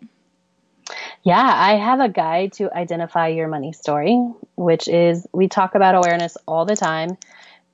Yeah, 1.22 1.52
I 1.54 1.76
have 1.76 2.00
a 2.00 2.08
guide 2.08 2.52
to 2.54 2.72
identify 2.76 3.28
your 3.28 3.48
money 3.48 3.72
story, 3.72 4.16
which 4.56 4.88
is 4.88 5.26
we 5.32 5.48
talk 5.48 5.74
about 5.74 5.94
awareness 5.94 6.36
all 6.46 6.64
the 6.64 6.74
time, 6.74 7.16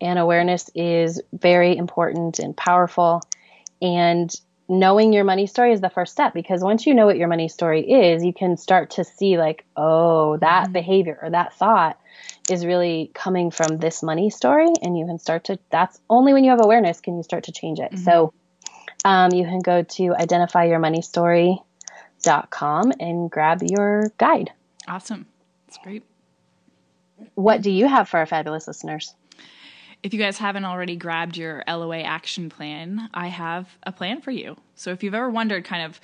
and 0.01 0.19
awareness 0.19 0.71
is 0.75 1.21
very 1.33 1.77
important 1.77 2.39
and 2.39 2.57
powerful. 2.57 3.23
And 3.81 4.35
knowing 4.69 5.13
your 5.13 5.25
money 5.25 5.47
story 5.47 5.73
is 5.73 5.81
the 5.81 5.91
first 5.91 6.13
step 6.13 6.35
because 6.35 6.63
once 6.63 6.87
you 6.87 6.95
know 6.95 7.07
what 7.07 7.17
your 7.17 7.29
money 7.29 7.49
story 7.49 7.91
is, 7.91 8.25
you 8.25 8.35
can 8.35 8.57
start 8.57 8.91
to 8.91 9.05
see, 9.05 9.39
like, 9.39 9.65
oh, 9.77 10.37
that 10.39 10.73
behavior 10.73 11.19
or 11.23 11.31
that 11.31 11.55
thought 11.55 11.99
is 12.51 12.67
really 12.67 13.11
coming 13.15 13.51
from 13.51 13.79
this 13.79 14.03
money 14.03 14.31
story. 14.31 14.69
And 14.83 14.99
you 14.99 15.07
can 15.07 15.19
start 15.19 15.45
to, 15.45 15.59
that's 15.71 16.01
only 16.09 16.33
when 16.33 16.45
you 16.45 16.51
have 16.51 16.61
awareness 16.63 17.01
can 17.01 17.17
you 17.17 17.23
start 17.23 17.45
to 17.45 17.53
change 17.53 17.79
it. 17.79 17.99
So 17.99 18.33
um, 19.05 19.33
you 19.33 19.45
can 19.45 19.61
go 19.61 19.83
to 19.83 20.03
identifyyourmoneystory.com 20.11 22.93
and 23.01 23.31
grab 23.31 23.63
your 23.63 24.11
guide. 24.19 24.51
awesome 24.87 25.27
that's 25.67 25.79
great 25.79 26.03
What 27.35 27.63
do 27.63 27.71
you 27.71 27.87
have 27.87 28.09
for 28.09 28.19
our 28.19 28.27
fabulous 28.27 28.67
listeners? 28.67 29.15
If 30.03 30.15
you 30.15 30.19
guys 30.21 30.39
haven't 30.39 30.65
already 30.65 30.97
grabbed 30.97 31.37
your 31.37 31.65
LOA 31.67 32.01
action 32.01 32.49
plan, 32.49 33.11
I 33.13 33.29
have 33.29 33.77
a 33.83 33.93
plan 33.93 34.21
for 34.21 34.31
you. 34.31 34.57
So 34.75 34.91
if 34.91 35.03
you've 35.03 35.15
ever 35.15 35.31
wondered 35.31 35.65
kind 35.65 35.85
of 35.85 36.01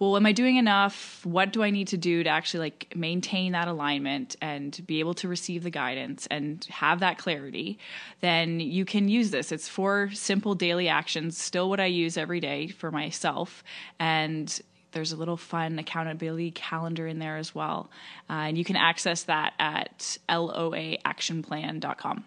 well, 0.00 0.16
am 0.16 0.26
I 0.26 0.32
doing 0.32 0.56
enough? 0.56 1.24
What 1.24 1.52
do 1.52 1.62
I 1.62 1.70
need 1.70 1.86
to 1.88 1.96
do 1.96 2.24
to 2.24 2.28
actually 2.28 2.60
like 2.60 2.92
maintain 2.96 3.52
that 3.52 3.68
alignment 3.68 4.34
and 4.40 4.84
be 4.86 4.98
able 4.98 5.14
to 5.14 5.28
receive 5.28 5.62
the 5.62 5.70
guidance 5.70 6.26
and 6.30 6.64
have 6.68 6.98
that 7.00 7.16
clarity? 7.16 7.78
Then 8.20 8.58
you 8.58 8.84
can 8.84 9.08
use 9.08 9.30
this. 9.30 9.52
It's 9.52 9.68
four 9.68 10.10
simple 10.12 10.56
daily 10.56 10.88
actions, 10.88 11.38
still 11.38 11.70
what 11.70 11.78
I 11.78 11.86
use 11.86 12.16
every 12.16 12.40
day 12.40 12.66
for 12.66 12.90
myself. 12.90 13.62
And 14.00 14.60
there's 14.90 15.12
a 15.12 15.16
little 15.16 15.36
fun 15.36 15.78
accountability 15.78 16.50
calendar 16.50 17.06
in 17.06 17.20
there 17.20 17.36
as 17.36 17.54
well. 17.54 17.88
Uh, 18.28 18.48
and 18.48 18.58
you 18.58 18.64
can 18.64 18.76
access 18.76 19.22
that 19.24 19.54
at 19.60 20.18
loaactionplan.com. 20.28 22.24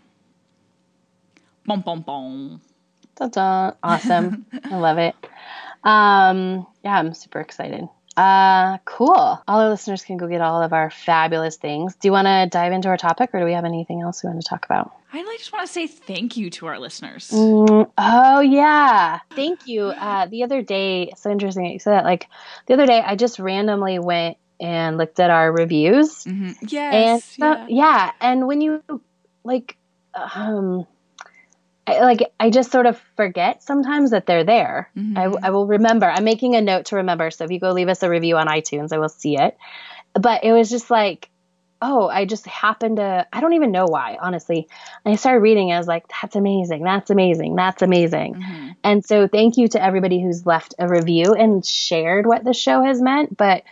Bom, 1.68 1.82
bom, 1.82 2.02
bom. 2.02 2.62
Ta-da. 3.16 3.72
Awesome. 3.84 4.46
I 4.64 4.78
love 4.78 4.98
it. 4.98 5.16
Um, 5.84 6.66
yeah, 6.84 6.98
I'm 6.98 7.14
super 7.14 7.40
excited. 7.42 7.88
Uh, 8.16 8.80
cool. 8.86 9.12
All 9.48 9.60
our 9.62 9.70
listeners 9.70 10.04
can 10.04 10.18
go 10.18 10.28
get 10.28 10.42
all 10.42 10.64
of 10.64 10.74
our 10.74 10.90
fabulous 10.90 11.58
things. 11.58 11.96
Do 11.96 12.08
you 12.08 12.12
want 12.12 12.26
to 12.26 12.48
dive 12.50 12.72
into 12.72 12.88
our 12.90 12.98
topic 12.98 13.30
or 13.34 13.40
do 13.40 13.46
we 13.46 13.54
have 13.54 13.66
anything 13.66 14.02
else 14.02 14.24
we 14.24 14.30
want 14.30 14.42
to 14.42 14.48
talk 14.50 14.66
about? 14.66 14.92
I 15.14 15.24
like 15.24 15.38
just 15.38 15.54
want 15.54 15.68
to 15.68 15.72
say 15.72 15.86
thank 15.88 16.36
you 16.36 16.50
to 16.52 16.66
our 16.66 16.80
listeners. 16.80 17.30
Mm, 17.32 17.92
oh 17.98 18.40
yeah. 18.40 19.20
Thank 19.36 19.68
you. 19.68 19.94
Uh, 20.08 20.26
the 20.28 20.44
other 20.44 20.62
day, 20.62 21.12
so 21.18 21.30
interesting 21.30 21.64
that 21.66 21.74
you 21.74 21.80
said 21.80 21.92
that. 21.94 22.06
Like 22.06 22.28
the 22.66 22.74
other 22.74 22.88
day, 22.88 23.02
I 23.06 23.16
just 23.16 23.40
randomly 23.40 24.00
went 24.00 24.38
and 24.60 24.98
looked 24.98 25.20
at 25.20 25.30
our 25.30 25.52
reviews. 25.52 26.24
Mhm. 26.24 26.58
and 26.62 26.72
Yes. 26.72 27.26
so, 27.38 27.46
yeah. 27.46 27.66
yeah. 27.68 28.12
and 28.22 28.48
when 28.48 28.62
you 28.62 28.82
like 29.44 29.78
um 30.16 30.88
I, 31.88 32.00
like 32.02 32.20
i 32.40 32.50
just 32.50 32.72
sort 32.72 32.86
of 32.86 33.00
forget 33.16 33.64
sometimes 33.64 34.12
that 34.12 34.26
they're 34.26 34.44
there 34.44 34.90
Mhm. 34.96 35.18
I, 35.18 35.48
I 35.48 35.50
will 35.52 35.66
remember 35.68 36.06
i'm 36.10 36.24
making 36.26 36.56
a 36.56 36.62
note 36.62 36.86
to 36.88 36.98
remember 36.98 37.32
so 37.32 37.46
if 37.46 37.52
you 37.52 37.60
go 37.60 37.72
leave 37.72 37.88
us 37.90 38.04
a 38.04 38.10
review 38.10 38.38
on 38.38 38.48
itunes 38.48 38.92
i 38.94 38.98
will 38.98 39.10
see 39.10 39.38
it 39.38 39.58
but 40.14 40.44
it 40.44 40.52
was 40.52 40.70
just 40.70 40.90
like 40.92 41.30
oh 41.82 42.08
i 42.08 42.26
just 42.26 42.46
happened 42.48 42.98
to 42.98 43.26
i 43.32 43.40
don't 43.40 43.54
even 43.54 43.72
know 43.72 43.86
why 43.86 44.18
honestly 44.22 44.68
and 45.06 45.14
i 45.14 45.16
started 45.16 45.40
reading 45.42 45.72
i 45.72 45.78
was 45.78 45.88
like 45.88 46.06
that's 46.22 46.36
amazing 46.36 46.84
that's 46.84 47.10
amazing 47.10 47.56
that's 47.56 47.82
amazing 47.82 48.36
Mhm. 48.36 48.76
and 48.84 49.06
so 49.06 49.28
thank 49.28 49.58
you 49.58 49.68
to 49.70 49.82
everybody 49.84 50.22
who's 50.22 50.46
left 50.46 50.76
a 50.80 50.88
review 50.88 51.34
and 51.34 51.66
shared 51.66 52.26
what 52.26 52.44
the 52.44 52.54
show 52.54 52.84
has 52.84 53.02
meant. 53.02 53.36
But 53.38 53.64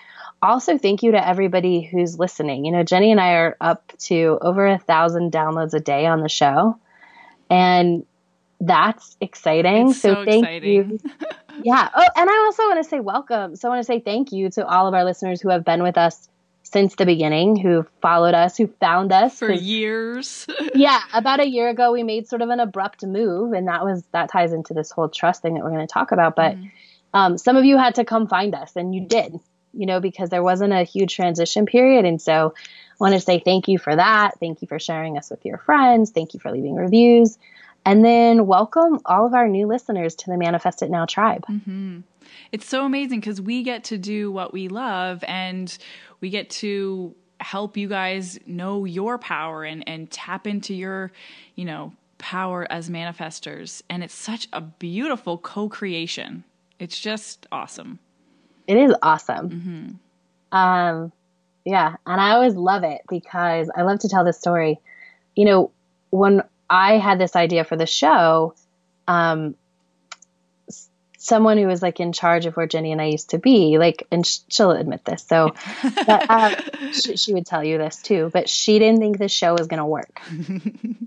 also 0.41 0.77
thank 0.77 1.01
you 1.03 1.12
to 1.13 1.27
everybody 1.27 1.81
who's 1.81 2.19
listening. 2.19 2.65
You 2.65 2.72
know, 2.74 2.84
Jenny 2.84 3.12
and 3.12 3.19
I 3.19 3.34
are 3.34 3.57
up 3.62 3.93
to 4.10 4.38
over 4.41 4.67
a 4.67 4.77
thousand 4.77 5.31
downloads 5.31 5.74
a 5.74 5.79
day 5.79 6.05
on 6.05 6.22
the 6.22 6.29
show. 6.29 6.77
And 7.49 8.05
that's 8.59 9.17
exciting. 9.21 9.91
It's 9.91 10.01
so, 10.01 10.25
thank 10.25 10.43
exciting. 10.43 10.91
you. 10.91 10.99
Yeah. 11.63 11.87
Oh, 11.95 12.07
and 12.17 12.29
I 12.29 12.37
also 12.45 12.63
want 12.63 12.83
to 12.83 12.89
say 12.89 12.99
welcome. 12.99 13.55
So 13.55 13.69
I 13.69 13.71
want 13.71 13.79
to 13.79 13.85
say 13.85 14.01
thank 14.01 14.33
you 14.33 14.49
to 14.51 14.67
all 14.67 14.87
of 14.87 14.93
our 14.93 15.05
listeners 15.05 15.39
who 15.39 15.47
have 15.47 15.63
been 15.63 15.83
with 15.83 15.97
us 15.97 16.27
since 16.63 16.95
the 16.95 17.05
beginning, 17.05 17.55
who 17.55 17.85
followed 18.01 18.33
us, 18.33 18.57
who 18.57 18.67
found 18.81 19.13
us. 19.13 19.39
for 19.39 19.51
years. 19.51 20.47
yeah, 20.75 20.99
about 21.13 21.39
a 21.39 21.47
year 21.47 21.69
ago, 21.69 21.93
we 21.93 22.03
made 22.03 22.27
sort 22.27 22.41
of 22.41 22.49
an 22.49 22.59
abrupt 22.59 23.05
move, 23.05 23.53
and 23.53 23.67
that 23.67 23.85
was 23.85 24.03
that 24.11 24.29
ties 24.29 24.51
into 24.51 24.73
this 24.73 24.91
whole 24.91 25.07
trust 25.07 25.41
thing 25.41 25.53
that 25.53 25.63
we're 25.63 25.69
going 25.69 25.87
to 25.87 25.91
talk 25.91 26.11
about. 26.11 26.35
But 26.35 26.57
um, 27.13 27.37
some 27.37 27.55
of 27.55 27.63
you 27.63 27.77
had 27.77 27.95
to 27.95 28.03
come 28.03 28.27
find 28.27 28.53
us, 28.53 28.75
and 28.75 28.93
you 28.93 29.07
did, 29.07 29.39
you 29.75 29.86
know, 29.86 30.00
because 30.00 30.29
there 30.29 30.44
wasn't 30.44 30.74
a 30.74 30.84
huge 30.84 31.15
transition 31.15 31.65
period, 31.65 32.05
and 32.05 32.22
so 32.22 32.53
I 32.58 32.96
want 33.00 33.13
to 33.13 33.20
say 33.20 33.39
thank 33.39 33.67
you 33.67 33.77
for 33.77 33.96
that. 33.96 34.39
Thank 34.39 34.62
you 34.62 34.67
for 34.67 34.79
sharing 34.79 35.17
us 35.17 35.29
with 35.29 35.46
your 35.46 35.58
friends. 35.58 36.12
Thank 36.12 36.34
you 36.34 36.39
for 36.39 36.51
leaving 36.51 36.75
reviews, 36.75 37.38
and 37.86 38.03
then 38.03 38.48
welcome 38.48 39.00
all 39.05 39.25
of 39.25 39.34
our 39.34 39.48
new 39.48 39.67
listeners 39.67 40.15
to 40.15 40.32
the 40.32 40.38
Manifest 40.38 40.82
It 40.82 40.89
Now 40.89 41.05
tribe. 41.05 41.46
hmm 41.46 42.00
It's 42.51 42.65
so 42.65 42.86
amazing 42.86 43.20
because 43.20 43.41
we 43.41 43.63
get 43.63 43.84
to 43.86 43.98
do 43.98 44.32
what 44.32 44.53
we 44.53 44.67
love 44.67 45.24
and 45.27 45.77
we 46.22 46.29
get 46.29 46.50
to 46.50 47.15
help 47.39 47.77
you 47.77 47.88
guys 47.88 48.39
know 48.46 48.86
your 48.86 49.17
power 49.17 49.63
and, 49.63 49.88
and 49.88 50.10
tap 50.10 50.48
into 50.48 50.74
your, 50.74 51.12
you 51.55 51.65
know, 51.65 51.94
power 52.17 52.65
as 52.72 52.89
manifestors. 52.89 53.82
And 53.89 54.03
it's 54.03 54.13
such 54.13 54.48
a 54.53 54.62
beautiful 54.62 55.38
co 55.38 55.70
creation. 55.70 56.44
It's 56.79 57.00
just 57.00 57.46
awesome. 57.51 58.00
It 58.67 58.77
is 58.77 58.93
awesome. 59.01 59.50
Um, 60.51 61.12
yeah, 61.65 61.95
and 62.05 62.22
I 62.22 62.31
always 62.31 62.55
love 62.55 62.84
it 62.84 63.01
because 63.10 63.69
I 63.75 63.81
love 63.81 64.00
to 64.00 64.10
tell 64.10 64.24
this 64.24 64.38
story. 64.38 64.79
You 65.36 65.45
know, 65.45 65.72
when 66.10 66.43
I 66.69 66.98
had 66.98 67.19
this 67.19 67.36
idea 67.36 67.63
for 67.63 67.75
the 67.75 67.86
show, 67.86 68.55
um, 69.07 69.55
someone 71.17 71.57
who 71.57 71.67
was 71.67 71.81
like 71.81 72.00
in 72.00 72.13
charge 72.13 72.45
of 72.45 72.55
where 72.55 72.67
Jenny 72.67 72.91
and 72.91 73.01
I 73.01 73.05
used 73.05 73.31
to 73.31 73.39
be, 73.39 73.77
like, 73.77 74.07
and 74.12 74.25
sh- 74.25 74.39
she'll 74.50 74.72
admit 74.72 75.03
this, 75.05 75.25
so 75.27 75.55
but, 76.05 76.29
um, 76.29 76.53
sh- 76.91 77.19
she 77.19 77.34
would 77.34 77.45
tell 77.45 77.63
you 77.63 77.77
this 77.77 78.01
too, 78.01 78.29
but 78.31 78.48
she 78.48 78.79
didn't 78.79 79.00
think 79.00 79.17
the 79.17 79.27
show 79.27 79.53
was 79.53 79.67
going 79.67 79.79
to 79.79 79.86
work, 79.86 80.22
and 80.29 81.00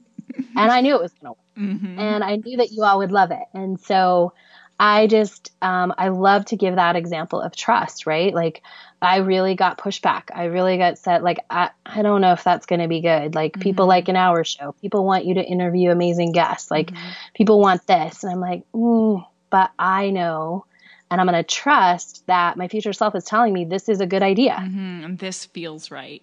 I 0.57 0.81
knew 0.81 0.95
it 0.95 1.03
was 1.03 1.12
going 1.12 1.27
to 1.27 1.31
work 1.31 1.38
hmm 1.59 1.99
and 1.99 2.23
I 2.23 2.37
knew 2.37 2.59
that 2.59 2.71
you 2.71 2.85
all 2.85 2.99
would 2.99 3.11
love 3.11 3.33
it. 3.33 3.43
And 3.53 3.81
so 3.81 4.33
I 4.81 5.07
just, 5.09 5.51
um, 5.61 5.93
I 5.99 6.09
love 6.09 6.45
to 6.47 6.57
give 6.57 6.77
that 6.77 6.95
example 6.95 7.41
of 7.41 7.57
trust, 7.57 8.07
right? 8.07 8.33
Like, 8.33 8.63
I 9.03 9.17
really 9.19 9.55
got 9.55 9.79
pushback. 9.79 10.25
I 10.35 10.45
really 10.45 10.79
got 10.79 10.99
said, 10.99 11.23
like, 11.23 11.39
I, 11.51 11.71
I 11.85 12.03
don't 12.03 12.21
know 12.21 12.33
if 12.33 12.45
that's 12.45 12.67
going 12.67 12.81
to 12.81 12.89
be 12.89 13.01
good. 13.01 13.35
Like, 13.35 13.59
people 13.59 13.87
Mhm. 13.87 13.89
like 13.89 14.09
an 14.09 14.17
hour 14.17 14.45
show. 14.45 14.73
People 14.81 15.05
want 15.05 15.25
you 15.25 15.35
to 15.35 15.45
interview 15.45 15.91
amazing 15.91 16.33
guests. 16.33 16.71
Like, 16.71 16.93
people 17.35 17.61
want 17.61 17.87
this. 17.89 18.23
And 18.23 18.33
I'm 18.33 18.41
like, 18.41 18.63
mm, 18.73 19.25
but 19.51 19.73
I 19.79 20.11
know. 20.11 20.65
And 21.11 21.21
I'm 21.21 21.27
going 21.27 21.43
to 21.43 21.49
trust 21.49 22.25
that 22.27 22.57
my 22.57 22.69
future 22.69 22.93
self 22.93 23.15
is 23.15 23.25
telling 23.25 23.53
me 23.55 23.65
this 23.65 23.89
is 23.89 24.01
a 24.01 24.07
good 24.07 24.23
idea. 24.23 24.61
hmm 24.61 25.05
And 25.05 25.19
this 25.19 25.47
feels 25.47 25.91
right. 25.91 26.23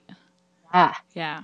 Ah, 0.73 0.99
Yeah. 1.13 1.43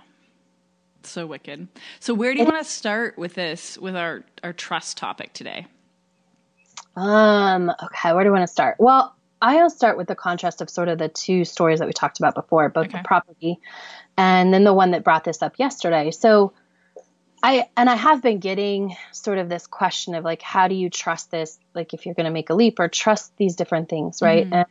So 1.04 1.26
wicked. 1.26 1.68
So 2.00 2.14
where 2.14 2.34
do 2.34 2.40
you 2.40 2.46
want 2.46 2.64
to 2.64 2.70
start 2.72 3.18
with 3.18 3.34
this, 3.34 3.78
with 3.78 3.96
our, 3.96 4.24
our 4.44 4.54
trust 4.54 4.98
topic 4.98 5.34
today? 5.34 5.66
Um, 6.96 7.70
okay, 7.70 8.14
where 8.14 8.24
do 8.24 8.30
I 8.30 8.34
want 8.34 8.44
to 8.44 8.52
start? 8.52 8.78
Well, 8.80 9.16
I'll 9.42 9.70
start 9.70 9.98
with 9.98 10.08
the 10.08 10.16
contrast 10.16 10.62
of 10.62 10.70
sort 10.70 10.88
of 10.88 10.98
the 10.98 11.10
two 11.10 11.46
stories 11.46 11.80
that 11.80 11.88
we 11.88 11.94
talked 11.94 12.20
about 12.20 12.36
before, 12.36 12.70
both 12.70 12.88
Okay. 12.88 12.98
the 13.00 13.04
property 13.04 13.60
and 14.18 14.54
then 14.54 14.64
the 14.64 14.74
one 14.74 14.92
that 14.92 15.04
brought 15.04 15.24
this 15.24 15.42
up 15.42 15.58
yesterday. 15.58 16.12
So 16.12 16.54
I 17.42 17.66
and 17.76 17.90
I 17.90 17.96
have 17.96 18.22
been 18.22 18.40
getting 18.40 18.96
sort 19.12 19.40
of 19.40 19.50
this 19.50 19.66
question 19.66 20.14
of 20.14 20.24
like 20.24 20.42
how 20.42 20.68
do 20.68 20.76
you 20.76 20.90
trust 20.90 21.32
this 21.32 21.58
like 21.74 21.94
if 21.94 22.06
you're 22.06 22.14
going 22.16 22.26
to 22.26 22.32
make 22.32 22.52
a 22.52 22.54
leap 22.54 22.80
or 22.80 22.88
trust 22.88 23.36
these 23.38 23.56
different 23.56 23.90
things, 23.90 24.22
right? 24.22 24.48
And 24.52 24.66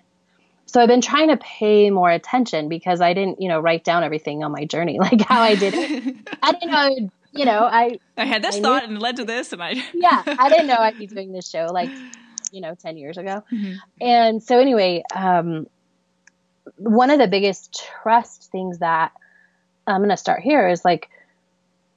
so 0.67 0.81
I've 0.81 0.89
been 0.89 1.01
trying 1.01 1.29
to 1.29 1.37
pay 1.37 1.91
more 1.91 2.11
attention 2.11 2.69
because 2.69 3.01
I 3.01 3.13
didn't, 3.13 3.41
you 3.41 3.49
know, 3.49 3.59
write 3.59 3.83
down 3.83 4.05
everything 4.05 4.45
on 4.45 4.53
my 4.53 4.67
journey 4.67 4.99
like 5.01 5.21
how 5.23 5.41
I 5.41 5.57
did 5.57 5.75
it. 5.75 6.17
I 6.43 6.53
didn't 6.53 6.71
know, 6.71 7.11
you 7.33 7.45
know, 7.45 7.61
I 7.65 7.99
I 8.17 8.25
had 8.25 8.43
this 8.43 8.57
I 8.57 8.59
knew- 8.59 8.65
thought 8.65 8.85
and 8.85 8.97
it 8.97 9.01
led 9.01 9.17
to 9.17 9.25
this, 9.25 9.53
and 9.53 9.63
I. 9.63 9.73
yeah, 9.95 10.23
I 10.27 10.49
didn't 10.49 10.67
know 10.67 10.77
I'd 10.79 10.99
be 10.99 11.07
doing 11.17 11.33
this 11.33 11.49
show 11.49 11.67
like, 11.73 11.91
you 12.53 12.61
know, 12.61 12.75
10 12.75 12.97
years 12.97 13.19
ago. 13.19 13.43
Mhm. 13.53 13.77
And 14.01 14.43
so, 14.43 14.59
anyway, 14.59 15.03
um, 15.15 15.67
one 16.77 17.11
of 17.11 17.19
the 17.19 17.29
biggest 17.29 17.83
trust 18.03 18.51
things 18.51 18.79
that 18.79 19.13
I'm 19.87 20.01
going 20.01 20.11
to 20.11 20.17
start 20.17 20.41
here 20.43 20.69
is 20.69 20.85
like 20.85 21.09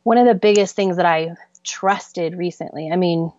one 0.04 0.18
of 0.18 0.26
the 0.26 0.36
biggest 0.36 0.76
things 0.76 0.98
that 0.98 1.06
I 1.06 1.36
trusted 1.64 2.36
recently. 2.36 2.90
I 2.92 2.96
mean, 2.96 3.32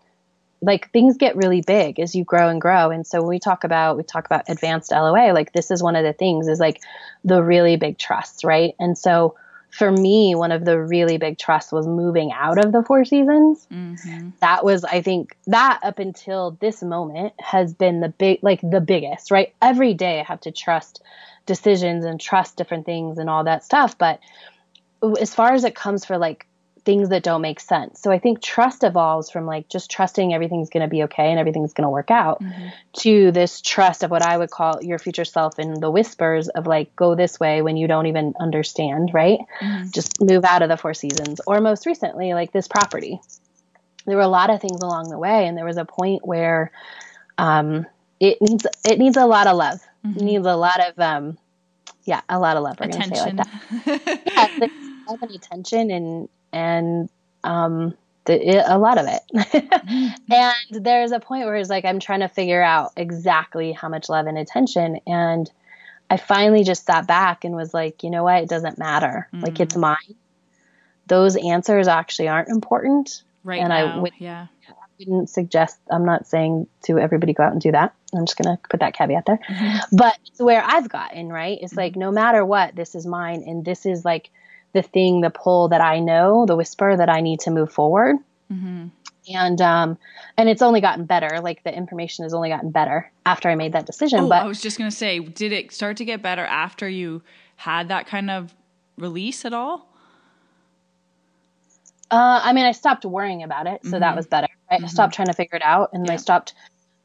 like 0.63 0.91
things 0.93 1.17
get 1.19 1.37
really 1.37 1.61
big 1.61 2.01
as 2.01 2.15
you 2.15 2.25
grow 2.25 2.49
and 2.49 2.61
grow. 2.61 2.91
And 2.91 3.07
so 3.07 3.21
when 3.21 3.29
we 3.29 3.39
talk 3.39 3.65
about 3.65 3.97
we 3.97 4.03
talk 4.03 4.25
about 4.27 4.45
advanced 4.49 4.91
LOA, 4.93 5.33
like 5.33 5.53
this 5.53 5.71
is 5.71 5.83
one 5.83 5.97
of 5.97 6.05
the 6.05 6.13
things 6.15 6.49
is 6.49 6.59
like 6.61 6.81
the 7.25 7.43
really 7.43 7.77
big 7.77 7.99
trusts, 7.99 8.45
right? 8.45 8.75
And 8.79 8.97
so 8.97 9.35
for 9.75 9.91
me, 9.91 10.35
one 10.35 10.53
of 10.53 10.65
the 10.65 10.81
really 10.81 11.19
big 11.19 11.37
trusts 11.37 11.73
was 11.73 11.87
moving 11.87 12.31
out 12.33 12.65
of 12.65 12.71
the 12.73 12.83
Four 12.85 13.05
Seasons. 13.05 13.67
Mhm. 13.73 14.33
that 14.41 14.65
was 14.65 14.85
i 14.85 15.01
think 15.01 15.37
that 15.47 15.81
up 15.83 15.99
until 15.99 16.53
this 16.61 16.83
moment 16.83 17.33
has 17.39 17.73
been 17.75 18.01
the 18.01 18.09
big 18.09 18.39
like 18.43 18.61
the 18.63 18.81
biggest 18.81 19.31
right? 19.31 19.55
Every 19.63 19.95
day 19.95 20.21
i 20.21 20.23
have 20.23 20.41
to 20.41 20.51
trust 20.51 21.03
decisions 21.47 22.05
and 22.05 22.21
trust 22.21 22.57
different 22.57 22.87
things 22.87 23.19
and 23.19 23.29
all 23.29 23.45
that 23.45 23.65
stuff. 23.65 23.97
But 23.99 24.19
as 25.21 25.35
far 25.35 25.53
as 25.53 25.65
it 25.65 25.75
comes 25.75 26.05
for 26.05 26.17
like 26.19 26.47
things 26.85 27.09
that 27.09 27.23
don't 27.23 27.41
make 27.41 27.61
sense. 27.61 28.01
So 28.01 28.11
i 28.11 28.19
think 28.19 28.43
trust 28.43 28.85
evolves 28.85 29.31
from 29.31 29.47
like 29.47 29.69
just 29.69 29.91
trusting 29.91 30.35
everything's 30.35 30.71
going 30.71 30.83
to 30.83 30.89
be 30.89 31.05
okay 31.05 31.31
and 31.31 31.39
everything's 31.39 31.73
going 31.73 31.85
to 31.85 31.91
work 31.91 32.11
out 32.11 32.43
to 32.99 33.31
this 33.33 33.61
trust 33.61 34.03
of 34.03 34.11
what 34.11 34.23
i 34.23 34.37
would 34.37 34.51
call 34.51 34.83
your 34.83 34.99
future 34.99 35.25
self 35.25 35.59
and 35.59 35.81
the 35.81 35.91
whispers 35.91 36.49
of 36.49 36.67
like 36.67 36.95
go 36.97 37.15
this 37.15 37.41
way 37.41 37.63
when 37.63 37.77
you 37.77 37.87
don't 37.89 38.07
even 38.07 38.35
understand 38.39 39.11
right? 39.15 39.39
Just 39.93 40.21
move 40.21 40.45
out 40.45 40.63
of 40.63 40.69
the 40.69 40.77
four 40.77 40.95
seasons. 40.95 41.41
Or 41.47 41.61
most 41.61 41.87
recently 41.87 42.35
like 42.35 42.53
this 42.53 42.69
property. 42.69 43.21
There 44.07 44.17
were 44.17 44.23
a 44.23 44.29
lot 44.29 44.51
of 44.51 44.61
things 44.61 44.83
along 44.83 45.09
the 45.09 45.19
way 45.19 45.47
and 45.47 45.57
there 45.57 45.65
was 45.65 45.77
a 45.79 45.85
point 45.85 46.27
where 46.27 46.71
um, 47.39 47.87
it 48.21 48.39
needs 48.43 48.67
it 48.85 48.99
needs 48.99 49.17
a 49.17 49.27
lot 49.27 49.47
of 49.47 49.57
love. 49.57 49.81
It 50.05 50.23
needs 50.23 50.47
a 50.47 50.57
lot 50.57 50.81
of 50.81 50.99
um, 50.99 51.39
yeah 52.05 52.21
a 52.29 52.39
lot 52.39 52.57
of 52.57 52.63
love 52.63 52.79
we're 52.79 52.89
gonna 52.89 53.05
say 53.05 53.21
like 53.21 53.35
Attention. 53.35 53.37
that. 53.87 54.23
Yeah, 54.61 54.69
love 55.09 55.23
and 55.23 55.31
attention 55.31 55.91
and 55.91 56.29
and 56.55 57.11
um 57.43 57.95
the, 58.27 58.57
it, 58.57 58.65
a 58.67 58.79
lot 58.79 58.97
of 58.97 59.07
it. 59.07 59.21
Mm-hmm. 59.85 60.33
And 60.33 60.85
there's 60.85 61.13
a 61.13 61.21
point 61.21 61.45
where 61.45 61.57
it's 61.57 61.69
like 61.69 61.85
i'm 61.85 62.01
trying 62.01 62.21
to 62.21 62.29
figure 62.29 62.63
out 62.63 62.93
exactly 62.97 63.73
how 63.73 63.91
much 63.91 64.09
love 64.09 64.27
and 64.27 64.39
attention. 64.39 64.99
And 65.07 65.51
i 66.09 66.17
finally 66.17 66.65
just 66.65 66.87
sat 66.87 67.07
back 67.07 67.45
and 67.45 67.55
was 67.55 67.75
like 67.75 68.03
you 68.03 68.09
know 68.09 68.25
what? 68.25 68.43
It 68.43 68.49
doesn't 68.49 68.79
matter. 68.79 69.29
Like 69.35 69.61
it's 69.61 69.75
mm. 69.75 69.81
mine. 69.81 70.15
Those 71.07 71.37
answers 71.37 71.87
actually 71.87 72.29
aren't 72.29 72.49
important. 72.49 73.23
Right 73.43 73.61
And 73.61 73.73
I 73.73 73.85
now, 73.85 74.01
would- 74.01 74.13
yeah. 74.19 74.47
wouldn't 74.99 75.29
suggest 75.29 75.79
i'm 75.91 76.07
not 76.07 76.27
saying 76.27 76.67
to 76.85 76.99
everybody 76.99 77.35
go 77.35 77.43
out 77.43 77.53
and 77.53 77.61
do 77.61 77.73
that. 77.73 77.95
I'm 78.17 78.25
just 78.25 78.39
going 78.39 78.57
to 78.57 78.63
put 78.71 78.81
that 78.81 78.95
caveat 78.95 79.27
there. 79.27 79.41
Mm-hmm. 79.51 79.97
But 79.97 80.19
it's 80.27 80.41
where 80.41 80.63
i've 80.65 80.89
gotten 80.89 81.29
right? 81.29 81.59
It's 81.61 81.73
mm-hmm. 81.73 81.81
like 81.81 81.97
no 81.97 82.11
matter 82.11 82.43
what 82.45 82.75
this 82.75 82.95
is 82.95 83.07
mine. 83.07 83.45
And 83.47 83.65
this 83.67 83.85
is 83.85 84.05
like 84.05 84.31
the 84.75 84.83
thing 84.83 85.23
the 85.23 85.31
pull 85.31 85.69
that 85.69 85.81
i 85.81 85.99
know 85.99 86.45
the 86.47 86.55
whisper 86.57 86.97
that 86.97 87.09
i 87.09 87.21
need 87.21 87.41
to 87.41 87.51
move 87.51 87.73
forward 87.73 88.17
Mhm. 88.53 88.91
and 89.33 89.61
um 89.63 89.97
and 90.37 90.49
it's 90.51 90.61
only 90.61 90.81
gotten 90.83 91.07
better 91.07 91.41
like 91.41 91.65
the 91.65 91.75
information 91.75 92.25
has 92.25 92.35
only 92.35 92.51
gotten 92.51 92.71
better 92.71 93.11
after 93.25 93.49
i 93.49 93.55
made 93.55 93.73
that 93.73 93.87
decision 93.87 94.21
Oh, 94.21 94.29
but 94.29 94.43
I 94.43 94.47
was 94.47 94.61
just 94.61 94.77
gonna 94.77 94.91
say, 94.91 95.19
did 95.21 95.51
it 95.53 95.73
start 95.73 95.97
to 95.97 96.05
get 96.05 96.21
better 96.21 96.45
after 96.45 96.87
you 96.89 97.23
had 97.57 97.89
that 97.89 98.07
kind 98.07 98.31
of 98.31 98.53
release 98.99 99.45
at 99.47 99.55
all? 99.55 99.89
Uh, 102.11 102.41
I 102.45 102.53
mean, 102.53 102.65
I 102.65 102.73
stopped 102.73 103.05
worrying 103.05 103.43
about 103.43 103.67
it, 103.67 103.81
so 103.85 103.99
that 103.99 104.15
was 104.15 104.27
better. 104.27 104.47
Right? 104.71 104.83
I 104.83 104.87
stopped 104.87 105.15
trying 105.15 105.29
to 105.29 105.33
figure 105.33 105.57
it 105.57 105.63
out, 105.65 105.91
and 105.93 106.09
I 106.11 106.17
stopped. 106.17 106.53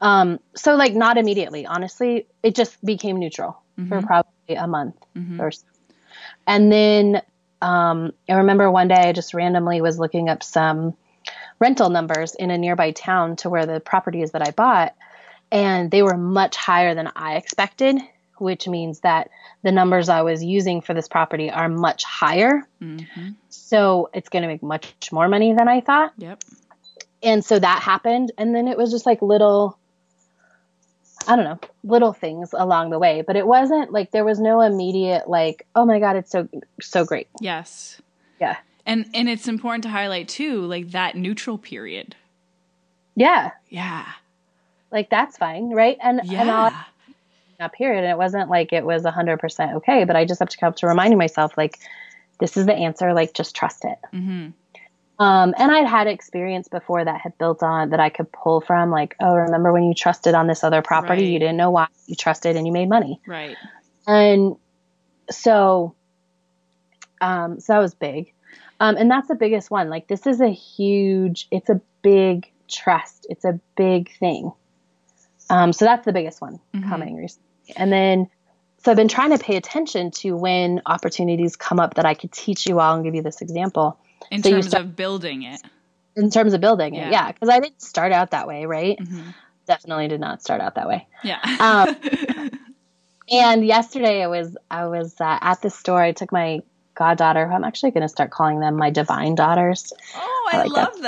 Um, 0.02 0.38
so 0.54 0.76
like 0.76 0.94
not 0.94 1.16
immediately, 1.18 1.66
honestly, 1.66 2.26
it 2.42 2.54
just 2.54 2.82
became 2.84 3.18
neutral 3.18 3.60
for 3.88 4.02
probably 4.02 4.54
a 4.56 4.66
month 4.66 4.94
or 5.40 5.50
so. 5.50 5.64
And 6.46 6.70
then 6.70 7.22
um, 7.60 8.12
I 8.28 8.34
remember 8.34 8.70
one 8.70 8.88
day 8.88 8.94
I 8.94 9.12
just 9.12 9.34
randomly 9.34 9.80
was 9.80 9.98
looking 9.98 10.28
up 10.28 10.42
some 10.42 10.94
rental 11.58 11.90
numbers 11.90 12.34
in 12.34 12.50
a 12.50 12.58
nearby 12.58 12.92
town 12.92 13.36
to 13.36 13.50
where 13.50 13.66
the 13.66 13.80
property 13.80 14.22
is 14.22 14.30
that 14.32 14.46
I 14.46 14.50
bought, 14.50 14.94
and 15.52 15.90
they 15.90 16.02
were 16.02 16.16
much 16.16 16.56
higher 16.56 16.94
than 16.94 17.10
I 17.14 17.36
expected, 17.36 17.98
which 18.38 18.66
means 18.66 19.00
that 19.00 19.28
the 19.62 19.72
numbers 19.72 20.08
I 20.08 20.22
was 20.22 20.42
using 20.42 20.80
for 20.80 20.94
this 20.94 21.08
property 21.08 21.50
are 21.50 21.68
much 21.68 22.04
higher. 22.04 22.66
Mm-hmm. 22.80 23.30
So 23.50 24.08
it's 24.14 24.30
going 24.30 24.42
to 24.42 24.48
make 24.48 24.62
much 24.62 25.12
more 25.12 25.28
money 25.28 25.52
than 25.52 25.68
I 25.68 25.82
thought. 25.82 26.14
Yep. 26.16 26.42
And 27.22 27.44
so 27.44 27.58
that 27.58 27.82
happened. 27.82 28.32
And 28.38 28.54
then 28.54 28.66
it 28.66 28.78
was 28.78 28.90
just 28.90 29.04
like 29.04 29.20
little, 29.20 29.78
I 31.28 31.36
don't 31.36 31.44
know, 31.44 31.60
little 31.84 32.12
things 32.12 32.52
along 32.52 32.90
the 32.90 32.98
way. 32.98 33.22
But 33.26 33.36
it 33.36 33.46
wasn't 33.46 33.92
like 33.92 34.10
there 34.10 34.24
was 34.24 34.40
no 34.40 34.60
immediate, 34.60 35.28
like, 35.28 35.66
oh 35.74 35.84
my 35.84 36.00
God, 36.00 36.16
it's 36.16 36.30
so, 36.30 36.48
so 36.80 37.04
great. 37.04 37.28
Yes. 37.40 38.00
Yeah. 38.40 38.56
And 38.86 39.06
and 39.14 39.28
it's 39.28 39.46
important 39.46 39.84
to 39.84 39.90
highlight 39.90 40.28
too, 40.28 40.62
like 40.62 40.90
that 40.92 41.14
neutral 41.16 41.58
period. 41.58 42.16
Yeah. 43.14 43.50
Yeah. 43.68 44.06
Like 44.90 45.10
that's 45.10 45.36
fine. 45.36 45.70
Right. 45.70 45.98
And, 46.02 46.20
and 46.20 46.50
all 46.50 46.70
Yeah. 46.70 46.84
that 47.58 47.72
period. 47.74 48.04
And 48.04 48.10
it 48.10 48.16
wasn't 48.18 48.48
like 48.48 48.72
it 48.72 48.84
was 48.84 49.02
100% 49.02 49.74
okay. 49.76 50.04
But 50.04 50.16
I 50.16 50.24
just 50.24 50.38
have 50.40 50.48
to 50.48 50.56
come 50.56 50.72
to 50.74 50.86
reminding 50.86 51.18
myself, 51.18 51.52
like, 51.58 51.78
this 52.40 52.56
is 52.56 52.64
the 52.66 52.74
answer. 52.74 53.12
Like, 53.12 53.34
just 53.34 53.54
trust 53.54 53.84
it. 53.84 53.98
hmm 54.10 54.48
Um, 55.20 55.54
and 55.58 55.70
I'd 55.70 55.86
had 55.86 56.06
experience 56.06 56.68
before 56.68 57.04
that 57.04 57.20
had 57.20 57.36
built 57.36 57.62
on 57.62 57.90
that 57.90 58.00
I 58.00 58.08
could 58.08 58.32
pull 58.32 58.62
from, 58.62 58.90
like, 58.90 59.16
oh, 59.20 59.34
remember 59.34 59.70
when 59.70 59.82
you 59.82 59.92
trusted 59.92 60.34
on 60.34 60.46
this 60.46 60.64
other 60.64 60.80
property? 60.80 61.26
You 61.26 61.38
didn't 61.38 61.58
know 61.58 61.68
why 61.70 61.88
you 62.06 62.14
trusted 62.14 62.56
and 62.56 62.66
you 62.66 62.72
made 62.72 62.88
money. 62.88 63.20
Right. 63.26 63.54
And 64.06 64.56
so, 65.30 65.94
um, 67.20 67.60
so 67.60 67.74
that 67.74 67.80
was 67.80 67.94
big. 67.94 68.32
Um, 68.80 68.96
and 68.96 69.10
that's 69.10 69.28
the 69.28 69.34
biggest 69.34 69.70
one. 69.70 69.90
Like, 69.90 70.08
this 70.08 70.26
is 70.26 70.40
a 70.40 70.48
huge, 70.48 71.48
it's 71.50 71.68
a 71.68 71.82
big 72.00 72.50
trust, 72.66 73.26
it's 73.28 73.44
a 73.44 73.60
big 73.76 74.10
thing. 74.16 74.52
Um, 75.50 75.74
so 75.74 75.84
that's 75.84 76.06
the 76.06 76.14
biggest 76.14 76.40
one 76.40 76.60
coming 76.88 77.16
recently. 77.16 77.74
And 77.76 77.92
then, 77.92 78.30
so 78.78 78.90
I've 78.90 78.96
been 78.96 79.08
trying 79.08 79.36
to 79.36 79.38
pay 79.38 79.56
attention 79.56 80.12
to 80.12 80.34
when 80.34 80.80
opportunities 80.86 81.56
come 81.56 81.78
up 81.78 81.96
that 81.96 82.06
I 82.06 82.14
could 82.14 82.32
teach 82.32 82.66
you 82.66 82.80
all 82.80 82.94
and 82.94 83.04
give 83.04 83.14
you 83.14 83.20
this 83.22 83.42
example 83.42 83.98
In 84.30 84.42
So 84.42 84.50
terms 84.50 84.68
start- 84.68 84.84
of 84.84 84.96
building 84.96 85.42
it. 85.42 85.60
in 86.16 86.30
terms 86.30 86.54
of 86.54 86.60
building 86.60 86.94
Yeah. 86.94 87.06
it. 87.08 87.12
Yeah. 87.12 87.32
Because 87.32 87.48
I 87.48 87.60
didn't 87.60 87.82
start 87.82 88.12
out 88.12 88.30
that 88.32 88.46
way, 88.48 88.66
right? 88.66 88.98
Mhm. 88.98 89.34
Definitely 89.66 90.08
did 90.08 90.20
not 90.20 90.42
start 90.42 90.60
out 90.60 90.74
that 90.76 90.88
way. 90.88 91.06
Yeah. 91.22 91.38
Um, 91.60 91.96
And 93.32 93.64
yesterday 93.64 94.24
I 94.24 94.26
was 94.26 94.56
I 94.70 94.86
was 94.86 95.14
uh, 95.20 95.38
at 95.40 95.62
the 95.62 95.70
store. 95.70 96.02
I 96.02 96.10
took 96.12 96.32
my 96.32 96.60
goddaughter. 96.96 97.46
who 97.46 97.54
I'm 97.54 97.62
actually 97.62 97.92
going 97.92 98.02
to 98.02 98.08
start 98.08 98.30
calling 98.32 98.58
them 98.58 98.74
my 98.76 98.90
divine 98.90 99.36
daughters. 99.36 99.92
oh, 100.16 100.50
I 100.52 100.56
I, 100.56 100.62
like 100.64 100.72
that. 100.74 100.92
love 100.94 101.02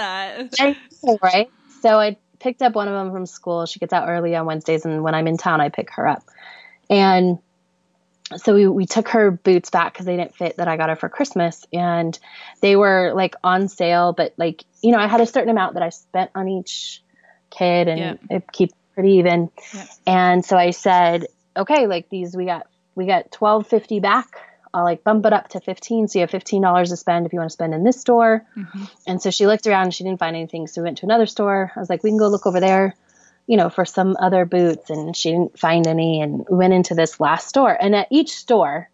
that. 0.60 0.76
Know, 1.02 1.18
right? 1.20 1.50
So 1.80 1.98
I 1.98 2.16
picked 2.38 2.62
up 2.62 2.74
one 2.76 2.86
of 2.86 2.94
them 2.94 3.10
from 3.12 3.26
school. 3.26 3.66
She 3.66 3.80
gets 3.80 3.92
out 3.92 4.08
early 4.08 4.36
on 4.36 4.46
Wednesdays, 4.46 4.84
and 4.84 5.02
when 5.02 5.16
I'm 5.16 5.26
in 5.26 5.36
town, 5.36 5.60
I 5.60 5.68
pick 5.68 5.90
her 5.94 6.06
up. 6.06 6.22
And 6.88 7.38
so 8.36 8.54
we, 8.54 8.66
we 8.66 8.86
took 8.86 9.08
her 9.08 9.30
boots 9.30 9.70
back 9.70 9.92
because 9.92 10.06
they 10.06 10.16
didn't 10.16 10.34
fit 10.34 10.56
that 10.56 10.68
I 10.68 10.76
got 10.76 10.88
her 10.88 10.96
for 10.96 11.08
Christmas, 11.08 11.64
and 11.72 12.18
they 12.60 12.76
were 12.76 13.12
like 13.14 13.34
on 13.42 13.68
sale. 13.68 14.12
But 14.12 14.34
like 14.36 14.64
you 14.82 14.92
know, 14.92 14.98
I 14.98 15.06
had 15.06 15.20
a 15.20 15.26
certain 15.26 15.50
amount 15.50 15.74
that 15.74 15.82
I 15.82 15.90
spent 15.90 16.30
on 16.34 16.48
each 16.48 17.02
kid, 17.50 17.88
and 17.88 17.98
Yeah. 17.98 18.36
it 18.36 18.50
keeps 18.52 18.74
pretty 18.94 19.12
even. 19.12 19.50
Yeah. 19.74 19.86
And 20.06 20.44
so 20.44 20.56
I 20.56 20.70
said, 20.70 21.26
okay, 21.56 21.86
like 21.86 22.08
these 22.08 22.36
we 22.36 22.44
got 22.46 22.66
we 22.94 23.06
got 23.06 23.30
twelve 23.32 23.66
fifty 23.66 24.00
back. 24.00 24.28
I'll 24.74 24.84
like 24.84 25.04
bump 25.04 25.26
it 25.26 25.34
up 25.34 25.48
to 25.50 25.60
fifteen, 25.60 26.08
so 26.08 26.18
you 26.18 26.22
have 26.22 26.30
fifteen 26.30 26.62
dollars 26.62 26.88
to 26.90 26.96
spend 26.96 27.26
if 27.26 27.32
you 27.32 27.38
want 27.38 27.50
to 27.50 27.52
spend 27.52 27.74
in 27.74 27.84
this 27.84 28.00
store. 28.00 28.46
Mm-hmm. 28.56 28.84
And 29.06 29.20
so 29.22 29.30
she 29.30 29.46
looked 29.46 29.66
around 29.66 29.84
and 29.84 29.94
she 29.94 30.02
didn't 30.04 30.18
find 30.18 30.34
anything. 30.34 30.66
So 30.66 30.80
we 30.80 30.86
went 30.86 30.98
to 30.98 31.06
another 31.06 31.26
store. 31.26 31.72
I 31.76 31.78
was 31.80 31.90
like, 31.90 32.02
we 32.02 32.10
can 32.10 32.18
go 32.18 32.28
look 32.28 32.46
over 32.46 32.58
there, 32.58 32.94
you 33.46 33.56
know, 33.56 33.68
for 33.68 33.84
some 33.84 34.16
other 34.20 34.44
boots. 34.44 34.90
And 34.90 35.16
she 35.16 35.30
didn't 35.30 35.58
find 35.58 35.86
any. 35.86 36.20
And 36.20 36.44
went 36.48 36.72
into 36.72 36.94
this 36.94 37.20
last 37.20 37.48
store. 37.48 37.76
And 37.80 37.94
at 37.94 38.08
each 38.10 38.30
store, 38.30 38.88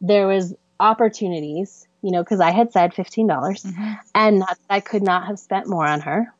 there 0.00 0.26
was 0.26 0.54
opportunities, 0.80 1.86
you 2.02 2.12
know, 2.12 2.22
because 2.22 2.40
I 2.40 2.50
had 2.52 2.72
said 2.72 2.94
$15 2.94 3.74
and 4.14 4.38
not 4.38 4.48
that 4.48 4.70
I 4.70 4.80
could 4.80 5.02
not 5.02 5.26
have 5.26 5.38
spent 5.38 5.66
more 5.66 5.86
on 5.86 6.00
her. 6.02 6.32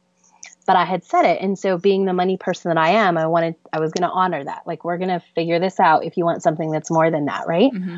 but 0.69 0.77
I 0.77 0.85
had 0.85 1.03
said 1.03 1.25
it. 1.25 1.41
And 1.41 1.59
so 1.59 1.79
being 1.79 2.05
the 2.05 2.13
money 2.13 2.37
person 2.37 2.69
that 2.69 2.77
I 2.77 2.91
am, 2.91 3.17
I 3.17 3.27
wanted, 3.27 3.55
I 3.73 3.81
was 3.81 3.91
going 3.91 4.07
to 4.07 4.15
honor 4.15 4.45
that. 4.45 4.67
Like, 4.67 4.85
we're 4.85 4.99
going 4.99 5.09
to 5.09 5.23
figure 5.35 5.59
this 5.59 5.81
out 5.81 6.05
if 6.05 6.19
you 6.19 6.27
want 6.27 6.43
something 6.43 6.71
that's 6.71 6.91
more 6.91 7.11
than 7.11 7.25
that. 7.25 7.47
Right. 7.49 7.73
Mm-hmm. 7.73 7.97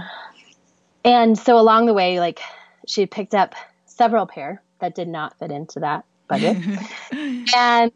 And 1.05 1.37
so 1.37 1.59
along 1.59 1.87
the 1.87 1.95
way, 1.95 2.21
like 2.21 2.39
she 2.87 3.07
picked 3.07 3.35
up 3.35 3.57
several 3.87 4.25
pair 4.25 4.63
that 4.79 4.95
did 4.95 5.09
not 5.09 5.37
fit 5.41 5.51
into 5.51 5.81
that 5.81 6.05
budget 6.29 6.59
and, 7.57 7.91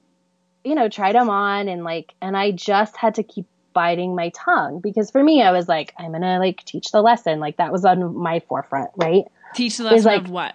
you 0.64 0.74
know, 0.74 0.88
tried 0.88 1.14
them 1.14 1.29
on 1.31 1.68
and 1.68 1.85
like, 1.85 2.14
and 2.22 2.37
I 2.37 2.50
just 2.50 2.96
had 2.96 3.16
to 3.16 3.22
keep 3.22 3.46
biting 3.74 4.14
my 4.14 4.31
tongue 4.31 4.81
because 4.81 5.11
for 5.11 5.22
me, 5.22 5.42
I 5.42 5.50
was 5.53 5.68
like, 5.68 5.92
I'm 5.98 6.11
going 6.11 6.22
to 6.22 6.38
like 6.38 6.64
teach 6.64 6.90
the 6.92 7.03
lesson. 7.03 7.40
Like 7.40 7.57
that 7.59 7.70
was 7.72 7.85
on 7.85 8.16
my 8.16 8.40
forefront. 8.40 8.90
Right. 8.96 9.24
Teach 9.55 9.77
the 9.79 9.85
lesson 9.85 10.05
like- 10.05 10.20
of 10.22 10.31
what? 10.31 10.55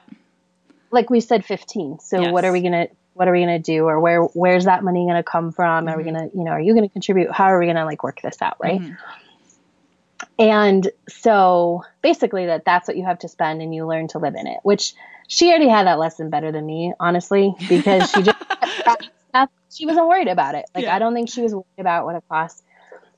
like 0.91 1.11
we 1.11 1.19
said 1.19 1.45
15 1.45 1.99
so 1.99 2.19
Yes. 2.19 2.33
what 2.33 2.43
are 2.43 2.51
we 2.51 2.61
gonna 2.61 2.87
what 3.13 3.27
are 3.27 3.31
we 3.31 3.41
gonna 3.41 3.59
do 3.59 3.85
or 3.85 3.99
where 3.99 4.23
where's 4.23 4.65
that 4.65 4.83
money 4.83 5.05
gonna 5.05 5.21
come 5.21 5.51
from 5.51 5.87
are 5.87 5.95
we 5.95 6.03
Mm-hmm. 6.03 6.13
gonna 6.15 6.29
you 6.33 6.43
know 6.43 6.49
are 6.49 6.59
you 6.59 6.73
gonna 6.73 6.89
contribute 6.89 7.31
how 7.31 7.43
are 7.43 7.59
we 7.59 7.67
gonna 7.67 7.85
like 7.85 8.01
work 8.03 8.19
this 8.23 8.41
out 8.41 8.57
right 8.59 8.81
Mhm. 8.81 8.97
and 10.39 10.89
so 11.07 11.83
basically 12.01 12.47
that 12.47 12.65
that's 12.65 12.87
what 12.87 12.97
you 12.97 13.05
have 13.05 13.19
to 13.19 13.27
spend 13.27 13.61
and 13.61 13.73
you 13.75 13.85
learn 13.85 14.07
to 14.07 14.17
live 14.17 14.33
in 14.33 14.47
it 14.47 14.57
which 14.63 14.93
she 15.27 15.49
already 15.49 15.67
had 15.67 15.85
that 15.85 15.99
lesson 15.99 16.31
better 16.31 16.51
than 16.51 16.65
me 16.65 16.91
honestly 16.99 17.53
because 17.67 18.09
she 18.09 18.23
just 18.23 18.37
she 19.71 19.85
wasn't 19.85 20.07
worried 20.07 20.27
about 20.27 20.55
it 20.55 20.65
like 20.73 20.85
Yeah. 20.85 20.95
i 20.95 20.99
don't 20.99 21.13
think 21.13 21.29
she 21.29 21.41
was 21.41 21.53
worried 21.53 21.65
about 21.77 22.05
what 22.05 22.15
it 22.15 22.23
cost 22.29 22.63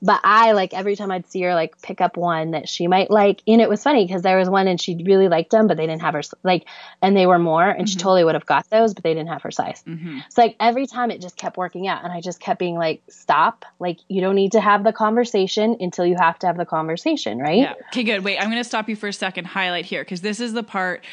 but 0.04 0.20
I 0.24 0.50
like 0.52 0.74
every 0.74 0.96
time 0.96 1.12
I'd 1.12 1.30
see 1.30 1.42
her 1.42 1.54
like 1.54 1.80
pick 1.80 2.00
up 2.00 2.16
one 2.16 2.50
that 2.50 2.68
she 2.68 2.88
might 2.88 3.08
like, 3.08 3.40
and 3.46 3.60
it 3.60 3.68
was 3.68 3.84
funny 3.84 4.04
because 4.04 4.22
there 4.22 4.36
was 4.36 4.50
one 4.50 4.66
and 4.66 4.80
she 4.80 5.00
really 5.04 5.28
liked 5.28 5.52
them, 5.52 5.68
but 5.68 5.76
they 5.76 5.86
didn't 5.86 6.02
have 6.02 6.14
her 6.14 6.22
like, 6.42 6.66
and 7.00 7.16
they 7.16 7.24
were 7.24 7.38
more, 7.38 7.70
and 7.70 7.88
she 7.88 7.96
totally 7.96 8.24
would 8.24 8.34
have 8.34 8.44
got 8.44 8.68
those, 8.68 8.94
but 8.94 9.04
they 9.04 9.14
didn't 9.14 9.28
have 9.28 9.42
her 9.42 9.52
size. 9.52 9.84
Mm-hmm. 9.86 10.18
So 10.28 10.42
like 10.42 10.56
every 10.58 10.88
time 10.88 11.12
it 11.12 11.20
just 11.20 11.36
kept 11.36 11.56
working 11.56 11.86
out, 11.86 12.02
and 12.02 12.12
I 12.12 12.20
just 12.20 12.40
kept 12.40 12.58
being 12.58 12.74
like, 12.74 13.00
stop, 13.08 13.64
like 13.78 14.00
you 14.08 14.20
don't 14.20 14.34
need 14.34 14.52
to 14.52 14.60
have 14.60 14.82
the 14.82 14.92
conversation 14.92 15.76
until 15.78 16.04
you 16.04 16.16
have 16.18 16.36
to 16.40 16.48
have 16.48 16.56
the 16.56 16.66
conversation, 16.66 17.38
right? 17.38 17.58
Yeah. 17.58 17.74
Okay, 17.92 18.02
good. 18.02 18.24
Wait, 18.24 18.38
I'm 18.38 18.50
going 18.50 18.62
to 18.62 18.68
stop 18.68 18.88
you 18.88 18.96
for 18.96 19.06
a 19.06 19.12
second, 19.12 19.44
highlight 19.44 19.84
here, 19.84 20.02
because 20.02 20.22
this 20.22 20.40
is 20.40 20.52
the 20.52 20.64
part 20.64 21.04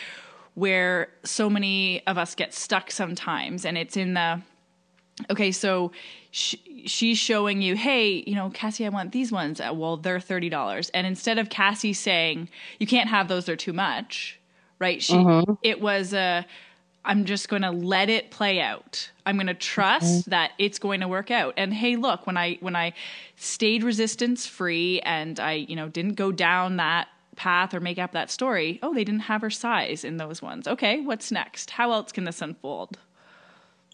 where 0.55 1.09
so 1.23 1.47
many 1.47 2.01
of 2.07 2.17
us 2.17 2.33
get 2.33 2.55
stuck 2.55 2.89
sometimes. 2.89 3.65
And 3.65 3.77
it's 3.77 3.95
in 3.95 4.15
the, 4.15 4.41
okay, 5.29 5.51
so 5.51 5.91
sh- 6.31 6.55
she's 6.85 7.17
showing 7.17 7.61
you, 7.61 7.75
hey, 7.75 8.23
you 8.25 8.35
know, 8.35 8.49
Cassie, 8.49 8.85
I 8.85 8.89
want 8.89 9.11
these 9.11 9.31
ones. 9.31 9.59
Uh, 9.59 9.71
Well, 9.73 9.97
they're 9.97 10.19
$30. 10.19 10.89
And 10.93 11.05
instead 11.07 11.37
of 11.37 11.49
Cassie 11.49 11.93
saying, 11.93 12.49
you 12.79 12.87
can't 12.87 13.09
have 13.09 13.27
those, 13.27 13.45
they're 13.45 13.55
too 13.55 13.73
much, 13.73 14.39
right? 14.79 15.01
She, 15.01 15.15
it 15.63 15.81
was 15.81 16.13
a, 16.13 16.45
I'm 17.05 17.25
just 17.25 17.47
going 17.49 17.61
to 17.63 17.71
let 17.71 18.09
it 18.09 18.29
play 18.29 18.59
out. 18.59 19.09
I'm 19.25 19.35
going 19.37 19.47
to 19.47 19.53
trust 19.53 20.29
that 20.29 20.51
it's 20.57 20.79
going 20.79 20.99
to 20.99 21.07
work 21.07 21.31
out. 21.31 21.53
And 21.57 21.73
hey, 21.73 21.95
look, 21.95 22.27
when 22.27 22.37
I 22.37 22.57
when 22.61 22.75
I 22.75 22.93
stayed 23.37 23.83
resistance 23.83 24.45
free 24.45 24.99
and 25.01 25.39
I, 25.39 25.53
you 25.53 25.75
know, 25.75 25.87
didn't 25.87 26.15
go 26.15 26.31
down 26.31 26.77
that 26.77 27.07
path 27.35 27.73
or 27.73 27.79
make 27.79 27.97
up 27.97 28.11
that 28.11 28.29
story, 28.29 28.79
oh, 28.83 28.93
they 28.93 29.05
didn't 29.05 29.21
have 29.21 29.41
her 29.41 29.49
size 29.49 30.03
in 30.03 30.17
those 30.17 30.41
ones. 30.41 30.67
Okay, 30.67 30.99
what's 30.99 31.31
next? 31.31 31.71
How 31.71 31.91
else 31.93 32.11
can 32.11 32.25
this 32.25 32.41
unfold? 32.41 32.97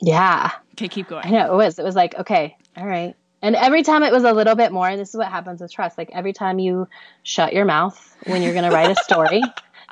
Yeah. 0.01 0.51
Okay, 0.73 0.87
keep 0.87 1.07
going. 1.07 1.25
I 1.25 1.29
know 1.29 1.53
it 1.53 1.55
was. 1.55 1.79
It 1.79 1.83
was 1.83 1.95
like, 1.95 2.15
okay, 2.15 2.57
all 2.75 2.85
right. 2.85 3.15
And 3.41 3.55
every 3.55 3.83
time 3.83 4.03
it 4.03 4.11
was 4.11 4.23
a 4.23 4.33
little 4.33 4.55
bit 4.55 4.71
more, 4.71 4.87
and 4.87 4.99
this 4.99 5.09
is 5.09 5.15
what 5.15 5.27
happens 5.27 5.61
with 5.61 5.71
trust. 5.71 5.97
Like 5.97 6.09
every 6.13 6.33
time 6.33 6.57
you 6.59 6.87
shut 7.23 7.53
your 7.53 7.65
mouth 7.65 8.15
when 8.25 8.41
you're 8.41 8.53
going 8.53 8.69
to 8.69 8.75
write 8.75 8.89
a 8.89 8.95
story, 9.03 9.41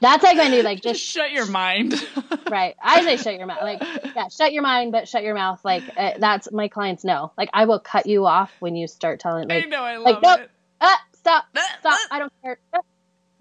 that's 0.01 0.23
like 0.23 0.37
when 0.37 0.53
you 0.53 0.63
like 0.63 0.81
Just 0.81 0.95
just 0.99 1.05
shut 1.05 1.31
your 1.31 1.45
mind. 1.45 1.93
right. 2.49 2.75
I 2.81 3.03
say 3.03 3.17
shut 3.17 3.35
your 3.37 3.45
mouth. 3.45 3.61
Like 3.61 3.81
yeah, 4.15 4.27
shut 4.29 4.53
your 4.53 4.63
mind, 4.63 4.91
but 4.91 5.07
shut 5.07 5.23
your 5.23 5.35
mouth. 5.35 5.63
Like 5.63 5.83
uh, 5.95 6.13
that's 6.17 6.51
my 6.51 6.67
clients 6.67 7.03
know. 7.03 7.31
Like 7.37 7.49
I 7.53 7.65
will 7.65 7.79
cut 7.79 8.07
you 8.07 8.25
off 8.25 8.51
when 8.59 8.75
you 8.75 8.87
start 8.87 9.19
telling. 9.19 9.51
I 9.51 9.55
Like 9.59 9.69
know, 9.69 9.83
I 9.83 9.97
like, 9.97 10.21
nope. 10.21 10.39
it. 10.39 10.51
ah, 10.81 11.01
stop, 11.13 11.45
stop. 11.79 11.99
I 12.11 12.19
don't 12.19 12.33
care. 12.41 12.57
Ah. 12.73 12.79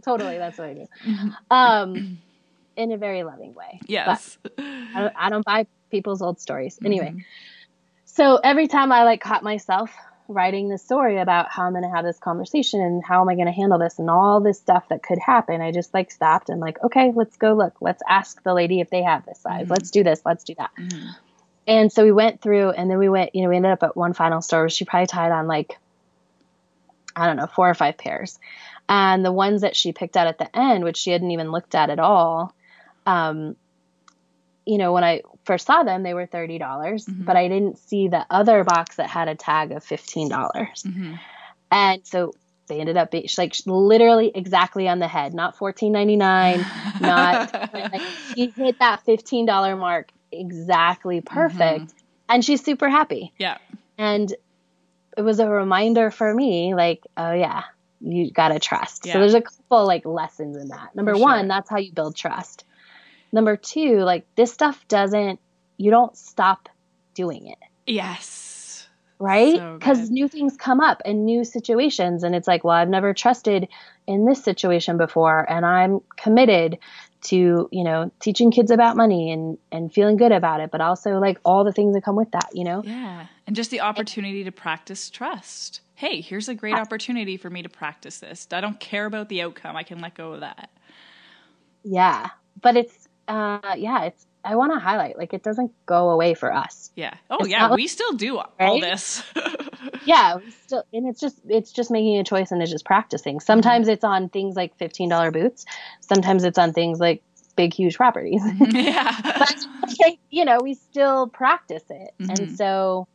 Totally, 0.05 0.37
that's 0.37 0.59
what 0.59 0.69
I 0.69 0.75
do. 0.75 0.87
Um, 1.51 2.19
in 2.77 2.93
a 2.93 2.97
very 2.97 3.23
loving 3.23 3.55
way. 3.55 3.81
Yes. 3.87 4.37
I 4.59 5.01
don't, 5.01 5.13
I 5.17 5.31
don't 5.31 5.45
buy 5.45 5.67
people's 5.93 6.21
old 6.21 6.41
stories. 6.41 6.75
Mm-hmm. 6.75 6.87
Anyway, 6.87 7.15
so 8.05 8.41
every 8.43 8.67
time 8.67 8.91
I 8.91 9.05
like 9.05 9.21
caught 9.21 9.45
myself 9.45 9.93
writing 10.27 10.69
this 10.69 10.83
story 10.83 11.19
about 11.19 11.51
how 11.51 11.65
I'm 11.65 11.73
going 11.73 11.85
to 11.85 11.91
have 11.91 12.05
this 12.05 12.19
conversation 12.19 12.81
and 12.81 13.05
how 13.05 13.21
am 13.21 13.29
I 13.29 13.35
going 13.35 13.47
to 13.47 13.53
handle 13.53 13.79
this 13.79 13.99
and 13.99 14.11
all 14.11 14.41
this 14.41 14.59
stuff 14.59 14.89
that 14.89 15.03
could 15.03 15.19
happen, 15.19 15.61
I 15.61 15.71
just 15.71 15.95
like 15.95 16.11
stopped 16.11 16.49
and 16.49 16.61
like, 16.61 16.83
okay, 16.83 17.13
let's 17.15 17.37
go 17.37 17.53
look. 17.53 17.75
Let's 17.81 18.03
ask 18.09 18.43
the 18.43 18.55
lady 18.55 18.81
if 18.81 18.91
they 18.91 19.03
have 19.03 19.25
this 19.25 19.39
size. 19.39 19.63
Mm-hmm. 19.63 19.73
Let's 19.73 19.91
do 19.91 20.03
this. 20.03 20.21
Let's 20.25 20.43
do 20.43 20.55
that. 20.59 20.71
Mm-hmm. 20.79 21.09
And 21.67 21.93
so 21.93 22.05
we 22.05 22.13
went 22.13 22.41
through 22.41 22.71
and 22.71 22.91
then 22.91 22.99
we 22.99 23.09
went, 23.09 23.35
you 23.35 23.43
know, 23.43 23.51
we 23.51 23.57
ended 23.57 23.73
up 23.73 23.83
at 23.85 23.97
one 23.97 24.15
final 24.15 24.41
store 24.41 24.63
where 24.63 24.69
she 24.69 24.85
probably 24.85 25.07
tied 25.07 25.31
on 25.31 25.47
like, 25.47 25.79
I 27.15 27.27
don't 27.27 27.37
know, 27.37 27.47
four 27.47 27.69
or 27.71 27.75
five 27.75 27.99
pairs. 27.99 28.39
And 28.89 29.25
the 29.25 29.33
ones 29.33 29.61
that 29.61 29.77
she 29.77 29.93
picked 29.93 30.17
out 30.17 30.27
at 30.27 30.39
the 30.39 30.57
end, 30.57 30.83
which 30.83 30.97
she 30.97 31.11
hadn't 31.11 31.31
even 31.31 31.53
looked 31.53 31.75
at 31.75 31.89
at 31.89 32.01
all, 32.01 32.53
um, 33.07 33.57
you 34.67 34.79
know, 34.79 34.93
when 34.93 35.05
I 35.05 35.23
first 35.45 35.67
saw 35.67 35.83
them, 35.83 36.03
they 36.03 36.15
were 36.15 36.27
thirty 36.27 36.59
dollars, 36.59 37.05
but 37.07 37.37
I 37.37 37.49
didn't 37.49 37.79
see 37.79 38.09
the 38.09 38.25
other 38.31 38.65
box 38.65 38.97
that 38.97 39.09
had 39.09 39.29
a 39.29 39.35
tag 39.35 39.73
of 39.73 39.83
fifteen 39.85 40.29
dollars. 40.29 40.85
Mhm. 40.87 41.19
And 41.71 42.07
so 42.07 42.33
they 42.69 42.81
ended 42.81 42.97
up 42.97 43.11
being 43.11 43.27
like 43.39 43.55
literally 43.67 44.31
exactly 44.35 44.89
on 44.89 44.99
the 44.99 45.09
head, 45.09 45.35
not 45.35 45.57
fourteen 45.57 45.93
ninety 45.93 46.17
nine, 46.17 46.65
not 47.01 47.53
like 47.73 48.01
she 48.35 48.51
hit 48.51 48.79
that 48.79 49.05
fifteen 49.05 49.47
dollar 49.47 49.77
mark 49.77 50.11
exactly 50.31 51.21
perfect, 51.21 51.93
and 52.29 52.45
she's 52.45 52.65
super 52.65 52.89
happy. 52.89 53.33
Yeah. 53.39 53.59
And 53.99 54.33
it 55.17 55.23
was 55.23 55.41
a 55.41 55.49
reminder 55.49 56.11
for 56.11 56.33
me, 56.33 56.75
like, 56.75 57.07
oh 57.17 57.33
yeah, 57.33 57.65
you 58.01 58.31
gotta 58.31 58.59
trust. 58.59 59.07
Yeah. 59.07 59.15
So 59.15 59.19
there's 59.21 59.35
a 59.35 59.43
couple 59.43 59.87
like 59.87 60.07
lessons 60.07 60.57
in 60.57 60.69
that. 60.69 60.95
Number 60.95 61.15
For 61.15 61.21
one, 61.21 61.41
sure. 61.41 61.49
that's 61.49 61.69
how 61.69 61.79
you 61.79 61.93
build 61.93 62.17
trust. 62.17 62.65
Number 63.33 63.57
two, 63.57 64.01
like 64.01 64.27
this 64.37 64.53
stuff 64.53 64.87
doesn't 64.89 65.41
you 65.79 65.91
don't 65.91 66.17
stop 66.17 66.69
doing 67.15 67.47
it 67.47 67.59
Yes. 67.87 68.87
right? 69.19 69.79
Because 69.79 70.01
good. 70.01 70.11
new 70.11 70.29
things 70.29 70.57
come 70.57 70.81
up 70.81 71.01
and 71.05 71.25
new 71.25 71.45
situations, 71.45 72.23
and 72.25 72.35
it's 72.35 72.49
like, 72.49 72.65
well, 72.65 72.75
I've 72.75 72.89
never 72.89 73.15
trusted 73.15 73.69
in 74.07 74.25
this 74.27 74.43
situation 74.43 74.97
before, 74.99 75.49
and 75.51 75.65
I'm 75.65 76.01
committed 76.17 76.79
to, 77.23 77.69
you 77.71 77.85
know, 77.85 78.11
teaching 78.19 78.51
kids 78.51 78.71
about 78.73 78.97
money 78.97 79.31
and 79.31 79.57
and 79.71 79.93
feeling 79.93 80.17
good 80.17 80.33
about 80.33 80.61
it, 80.61 80.71
but 80.73 80.81
also 80.81 81.19
like 81.19 81.39
all 81.45 81.63
the 81.65 81.73
things 81.73 81.95
that 81.95 82.03
come 82.03 82.17
with 82.17 82.31
that, 82.33 82.51
you 82.53 82.65
know? 82.65 82.83
Yeah. 82.85 83.27
And 83.47 83.55
just 83.55 83.71
the 83.71 83.81
opportunity 83.81 84.43
to 84.45 84.51
practice 84.53 85.09
trust. 85.09 85.81
Hey, 85.95 86.21
here's 86.21 86.49
a 86.49 86.55
great 86.55 86.75
opportunity 86.75 87.37
for 87.37 87.49
me 87.49 87.63
to 87.63 87.69
practice 87.69 88.19
this. 88.19 88.49
I 88.51 88.61
don't 88.61 88.81
care 88.81 89.07
about 89.07 89.29
the 89.29 89.43
outcome. 89.43 89.77
I 89.77 89.85
can 89.85 90.01
let 90.01 90.15
go 90.15 90.33
of 90.33 90.41
that. 90.41 90.71
Yeah, 91.85 92.31
but 92.61 92.77
it's, 92.77 93.02
uh, 93.29 93.75
yeah, 93.77 94.05
it's. 94.05 94.27
I 94.45 94.57
want 94.57 94.73
to 94.73 94.81
highlight 94.81 95.17
like 95.17 95.33
it 95.35 95.45
doesn't 95.45 95.71
go 95.87 96.11
away 96.11 96.35
for 96.35 96.53
us. 96.53 96.91
Yeah. 96.97 97.15
Oh, 97.31 97.37
It's 97.41 97.49
yeah. 97.51 97.69
like- 97.69 97.77
we 97.77 97.87
still 97.87 98.13
do 98.15 98.39
all 98.39 98.53
Right? 98.59 98.81
this. 98.83 99.23
Yeah, 100.05 100.37
we 100.37 100.51
still, 100.51 100.83
and 100.93 101.07
it's 101.09 101.21
just 101.21 101.39
it's 101.49 101.71
just 101.71 101.89
making 101.91 102.19
a 102.19 102.25
choice 102.25 102.51
and 102.51 102.61
it's 102.61 102.73
just 102.73 102.85
practicing. 102.85 103.39
Sometimes 103.39 103.87
it's 103.87 104.03
on 104.03 104.29
things 104.31 104.57
like 104.57 104.77
fifteen 104.77 105.09
dollar 105.09 105.31
boots. 105.31 105.65
Sometimes 106.01 106.43
it's 106.43 106.59
on 106.59 106.73
things 106.73 106.99
like 106.99 107.23
big 107.55 107.73
huge 107.73 107.97
properties. 107.97 108.43
yeah. 108.61 109.17
but 109.39 109.55
like, 110.05 110.19
you 110.31 110.45
know, 110.45 110.59
we 110.61 110.75
still 110.75 111.29
practice 111.29 111.85
it. 111.89 112.15
Mhm. 112.21 112.39
And 112.39 112.57
so 112.57 113.07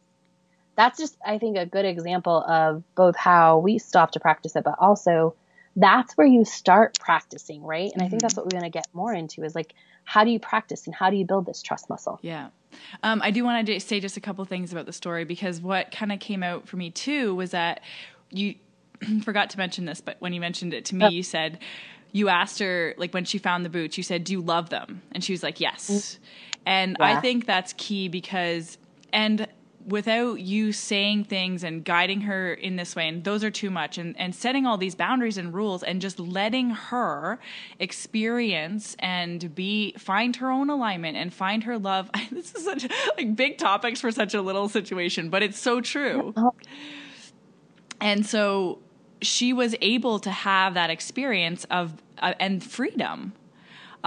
that's 0.76 0.98
just, 0.98 1.18
I 1.26 1.40
think, 1.40 1.58
a 1.58 1.66
good 1.66 1.86
example 1.86 2.42
of 2.48 2.84
both 2.96 3.18
how 3.18 3.58
we 3.60 3.80
stop 3.80 4.12
to 4.12 4.20
practice 4.22 4.56
it, 4.56 4.64
but 4.64 4.76
also 4.80 5.36
that's 5.76 6.14
where 6.16 6.28
you 6.28 6.46
start 6.46 6.98
practicing, 7.00 7.64
right? 7.64 7.92
And 7.94 8.02
I 8.02 8.08
think 8.08 8.22
that's 8.22 8.36
what 8.36 8.46
we're 8.46 8.60
going 8.60 8.72
to 8.72 8.78
get 8.78 8.88
more 8.94 9.14
into 9.14 9.44
is 9.44 9.56
like, 9.56 9.74
how 10.08 10.24
do 10.24 10.32
you 10.32 10.40
practice 10.40 10.86
and 10.86 10.96
how 10.96 11.10
do 11.10 11.18
you 11.18 11.26
build 11.26 11.46
this 11.46 11.62
trust 11.62 11.90
muscle? 11.90 12.18
Yeah. 12.22 12.48
Um, 13.04 13.22
I 13.22 13.30
do 13.30 13.44
want 13.44 13.68
to 13.68 13.80
say 13.82 14.00
just 14.00 14.16
a 14.16 14.22
couple 14.22 14.44
things 14.46 14.72
about 14.72 14.86
the 14.86 14.94
story 14.94 15.26
because 15.26 15.60
what 15.60 15.92
kind 15.92 16.14
of 16.14 16.22
came 16.22 16.44
out 16.44 16.66
for 16.66 16.78
me 16.78 16.92
too 16.92 17.36
was 17.36 17.52
that 17.52 17.82
you 18.32 18.56
forgot 19.22 19.50
to 19.50 19.58
mention 19.58 19.84
this, 19.84 20.00
but 20.00 20.16
when 20.20 20.32
you 20.32 20.40
mentioned 20.40 20.74
it 20.74 20.86
to 20.86 20.96
me, 20.96 21.10
you 21.10 21.24
said 21.24 21.60
you 22.14 22.30
asked 22.30 22.60
her, 22.60 22.96
like 22.98 23.14
when 23.14 23.26
she 23.26 23.38
found 23.38 23.66
the 23.66 23.70
boots, 23.70 23.98
you 23.98 24.04
said, 24.04 24.24
Do 24.24 24.32
you 24.32 24.42
love 24.42 24.70
them? 24.70 25.02
And 25.12 25.22
she 25.22 25.34
was 25.34 25.44
like, 25.44 25.60
Yes. 25.60 26.20
And 26.66 26.96
I 27.02 27.20
think 27.20 27.46
that's 27.46 27.74
key 27.74 28.08
because, 28.08 28.78
and 29.12 29.46
without 29.88 30.42
you 30.42 30.74
saying 30.74 31.24
things 31.24 31.64
and 31.64 31.84
guiding 31.84 32.22
her 32.22 32.54
in 32.54 32.76
this 32.76 32.96
way, 32.96 33.08
and 33.08 33.24
those 33.24 33.44
are 33.44 33.50
too 33.50 33.70
much, 33.70 33.98
and, 33.98 34.20
and 34.20 34.36
setting 34.36 34.66
all 34.66 34.78
these 34.78 34.96
boundaries 34.96 35.38
and 35.38 35.54
rules 35.54 35.82
and 35.82 36.02
just 36.02 36.20
letting 36.20 36.70
her 36.72 37.40
experience 37.80 38.96
and 39.00 39.56
be 39.56 39.94
find 39.98 40.36
her 40.36 40.52
own 40.52 40.70
alignment 40.70 41.16
and 41.16 41.34
find 41.34 41.64
her 41.64 41.78
love. 41.78 42.10
this 42.32 42.54
is 42.54 42.66
such 42.66 42.86
like 43.18 43.36
big 43.36 43.58
topics 43.58 44.02
for 44.02 44.12
such 44.12 44.34
a 44.34 44.42
little 44.42 44.68
situation, 44.68 45.30
but 45.30 45.42
it's 45.42 45.60
so 45.60 45.80
true. 45.80 46.34
And 48.02 48.26
so 48.26 48.80
she 49.22 49.54
was 49.54 49.76
able 49.82 50.20
to 50.20 50.30
have 50.30 50.74
that 50.76 50.90
experience 50.90 51.66
of 51.72 51.94
uh, 52.20 52.34
and 52.40 52.64
freedom 52.64 53.34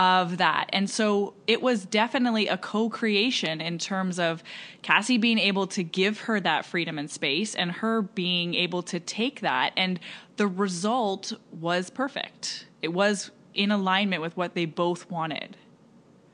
of 0.00 0.38
that. 0.38 0.70
And 0.72 0.88
so 0.88 1.34
it 1.46 1.60
was 1.60 1.84
definitely 1.84 2.48
a 2.48 2.56
co 2.56 2.88
creation 2.88 3.60
in 3.60 3.76
terms 3.76 4.18
of 4.18 4.42
Cassie 4.80 5.18
being 5.18 5.38
able 5.38 5.66
to 5.68 5.82
give 5.82 6.20
her 6.20 6.40
that 6.40 6.64
freedom 6.64 6.98
and 6.98 7.10
space 7.10 7.54
and 7.54 7.70
her 7.70 8.00
being 8.00 8.54
able 8.54 8.82
to 8.84 8.98
take 8.98 9.40
that. 9.40 9.74
And 9.76 10.00
the 10.38 10.48
result 10.48 11.34
was 11.52 11.90
perfect. 11.90 12.66
It 12.80 12.94
was 12.94 13.30
in 13.52 13.70
alignment 13.70 14.22
with 14.22 14.34
what 14.38 14.54
they 14.54 14.64
both 14.64 15.10
wanted. 15.10 15.58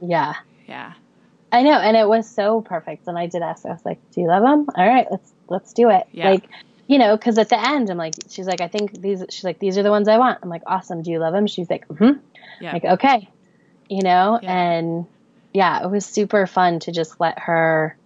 Yeah. 0.01 0.35
Yeah. 0.69 0.93
I 1.51 1.63
know, 1.63 1.73
and 1.79 1.97
it 1.97 2.07
was 2.07 2.31
so 2.31 2.61
perfect. 2.61 3.09
And 3.09 3.19
I 3.19 3.27
did 3.27 3.43
ask, 3.43 3.67
I 3.67 3.71
was 3.71 3.85
like, 3.85 3.99
"Do 4.13 4.21
you 4.21 4.27
love 4.27 4.43
him? 4.43 4.69
All 4.77 4.87
right, 4.87 5.07
let's 5.11 5.33
let's 5.49 5.73
do 5.73 5.91
it." 5.91 6.07
Yeah. 6.11 6.31
Like, 6.31 6.45
you 6.87 6.99
know, 6.99 7.17
because 7.17 7.39
at 7.39 7.49
the 7.49 7.69
end, 7.69 7.89
I'm 7.89 7.97
like, 7.97 8.15
she's 8.29 8.47
like, 8.47 8.61
"I 8.61 8.67
think 8.67 9.01
these." 9.01 9.25
She's 9.31 9.45
like, 9.45 9.61
"These 9.61 9.79
are 9.79 9.85
the 9.85 9.91
ones 9.91 10.09
I 10.09 10.19
want." 10.19 10.41
I'm 10.43 10.49
like, 10.49 10.63
"Awesome. 10.67 11.03
Do 11.03 11.11
you 11.13 11.21
love 11.21 11.35
him?" 11.35 11.47
She's 11.47 11.71
like, 11.71 11.87
mm-hmm. 11.87 12.19
Yeah. 12.61 12.73
Like, 12.73 12.85
okay, 12.85 13.29
you 13.88 14.03
know, 14.03 14.38
Yeah. 14.42 14.53
and 14.53 15.07
yeah, 15.53 15.83
it 15.85 15.90
was 15.90 16.05
super 16.05 16.46
fun 16.46 16.81
to 16.81 16.92
just 16.92 17.20
let 17.20 17.38
her 17.40 17.96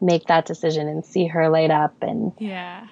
make 0.00 0.26
that 0.26 0.46
decision 0.46 0.88
and 0.88 1.04
see 1.04 1.26
her 1.28 1.48
light 1.48 1.70
up 1.70 1.94
and 2.02 2.32
yeah. 2.38 2.88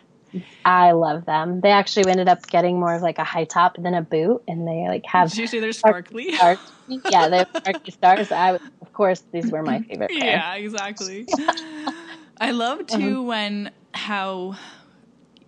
I 0.64 0.92
love 0.92 1.24
them. 1.24 1.60
They 1.60 1.72
actually 1.72 2.08
ended 2.08 2.28
up 2.28 2.46
getting 2.46 2.78
more 2.78 2.94
of 2.94 3.02
like 3.02 3.18
a 3.18 3.24
high 3.24 3.44
top 3.44 3.76
than 3.76 3.94
a 3.94 4.02
boot, 4.02 4.44
and 4.46 4.66
they 4.68 4.86
like 4.88 5.04
have 5.06 5.30
Did 5.30 5.38
you 5.38 5.46
say 5.48 5.58
they're 5.58 5.72
sparkly? 5.72 6.34
stars. 6.34 6.58
yeah, 7.10 7.28
they're 7.28 7.46
sparkly 7.56 7.90
stars. 7.92 8.30
I, 8.30 8.50
of 8.80 8.92
course, 8.92 9.24
these 9.32 9.50
were 9.50 9.62
my 9.62 9.80
favorite. 9.80 10.10
pair. 10.10 10.18
yeah, 10.18 10.54
exactly. 10.54 11.26
I 12.40 12.52
love 12.52 12.80
um, 12.80 12.86
too 12.86 13.22
when 13.24 13.72
how 13.92 14.56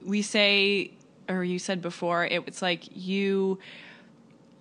we 0.04 0.20
say 0.22 0.90
or 1.28 1.44
you 1.44 1.61
said 1.61 1.80
before 1.80 2.24
it 2.26 2.44
was 2.44 2.61
like 2.61 2.85
you 2.90 3.61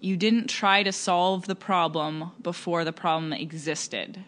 you 0.02 0.18
didn't 0.18 0.48
try 0.48 0.84
to 0.84 0.92
solve 0.92 1.46
the 1.46 1.56
problem 1.56 2.32
before 2.42 2.84
the 2.84 2.92
problem 2.92 3.32
existed. 3.32 4.26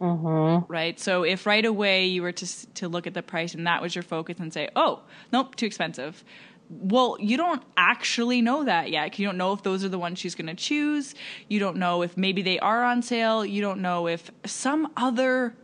Mm-hmm. 0.00 0.70
Right? 0.72 0.98
So 1.00 1.24
if 1.24 1.46
right 1.46 1.64
away 1.64 2.06
you 2.06 2.22
were 2.22 2.32
to 2.32 2.66
to 2.74 2.88
look 2.88 3.06
at 3.06 3.14
the 3.14 3.22
price 3.22 3.54
and 3.54 3.66
that 3.66 3.82
was 3.82 3.94
your 3.94 4.02
focus 4.02 4.36
and 4.38 4.52
say, 4.52 4.68
"Oh, 4.76 5.02
nope, 5.32 5.56
too 5.56 5.66
expensive." 5.66 6.22
Well, 6.68 7.16
you 7.20 7.36
don't 7.36 7.62
actually 7.76 8.42
know 8.42 8.64
that 8.64 8.90
yet. 8.90 9.18
You 9.18 9.26
don't 9.26 9.38
know 9.38 9.52
if 9.52 9.62
those 9.62 9.84
are 9.84 9.88
the 9.88 9.98
ones 9.98 10.18
she's 10.18 10.34
going 10.34 10.48
to 10.48 10.54
choose. 10.54 11.14
You 11.48 11.60
don't 11.60 11.76
know 11.76 12.02
if 12.02 12.16
maybe 12.16 12.42
they 12.42 12.58
are 12.58 12.82
on 12.82 13.02
sale. 13.02 13.44
You 13.44 13.62
don't 13.62 13.80
know 13.80 14.08
if 14.08 14.30
some 14.44 14.92
other 14.96 15.54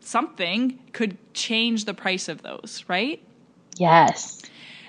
something 0.00 0.78
could 0.92 1.16
change 1.34 1.86
the 1.86 1.94
price 1.94 2.28
of 2.28 2.42
those, 2.42 2.84
right? 2.86 3.22
Yes, 3.78 4.42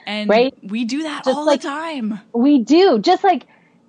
And 0.06 0.30
Right. 0.30 0.54
we 0.64 0.86
do 0.86 1.04
that 1.04 1.24
Just 1.26 1.38
all 1.38 1.46
like- 1.46 1.62
the 1.62 1.68
time. 1.68 2.20
we 2.34 2.60
do. 2.60 3.00
Just 3.00 3.24
like 3.24 3.46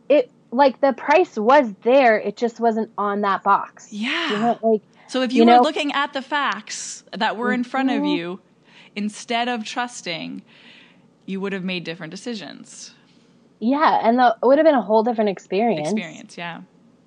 it, 0.09 0.31
like 0.51 0.81
the 0.81 0.93
price 0.93 1.37
was 1.37 1.73
there, 1.83 2.19
it 2.19 2.37
just 2.37 2.61
wasn't 2.61 2.91
on 2.99 3.23
that 3.23 3.43
box. 3.43 3.93
Yeah. 3.93 4.31
You 4.31 4.39
know, 4.39 4.59
like 4.63 4.83
So 5.07 5.23
if 5.23 5.33
you, 5.33 5.43
You 5.43 5.49
were 5.49 5.57
know- 5.57 5.63
looking 5.63 5.93
at 5.93 6.13
the 6.13 6.23
facts 6.23 7.05
that 7.13 7.37
were 7.37 7.53
in 7.53 7.63
front 7.65 7.91
of 7.91 8.03
Mhm. 8.03 8.17
you, 8.17 8.41
instead 8.97 9.49
of 9.49 9.65
trusting, 9.65 10.43
you 11.27 11.41
would 11.41 11.53
have 11.53 11.65
made 11.65 11.85
different 11.85 12.11
decisions. 12.11 12.95
yeah, 13.61 14.01
and 14.03 14.19
the, 14.19 14.37
it 14.43 14.47
would 14.47 14.59
have 14.59 14.65
been 14.67 14.75
a 14.75 14.83
whole 14.83 15.03
different 15.03 15.31
experience. 15.31 15.89
Experience, 15.89 16.37
yeah. 16.37 16.61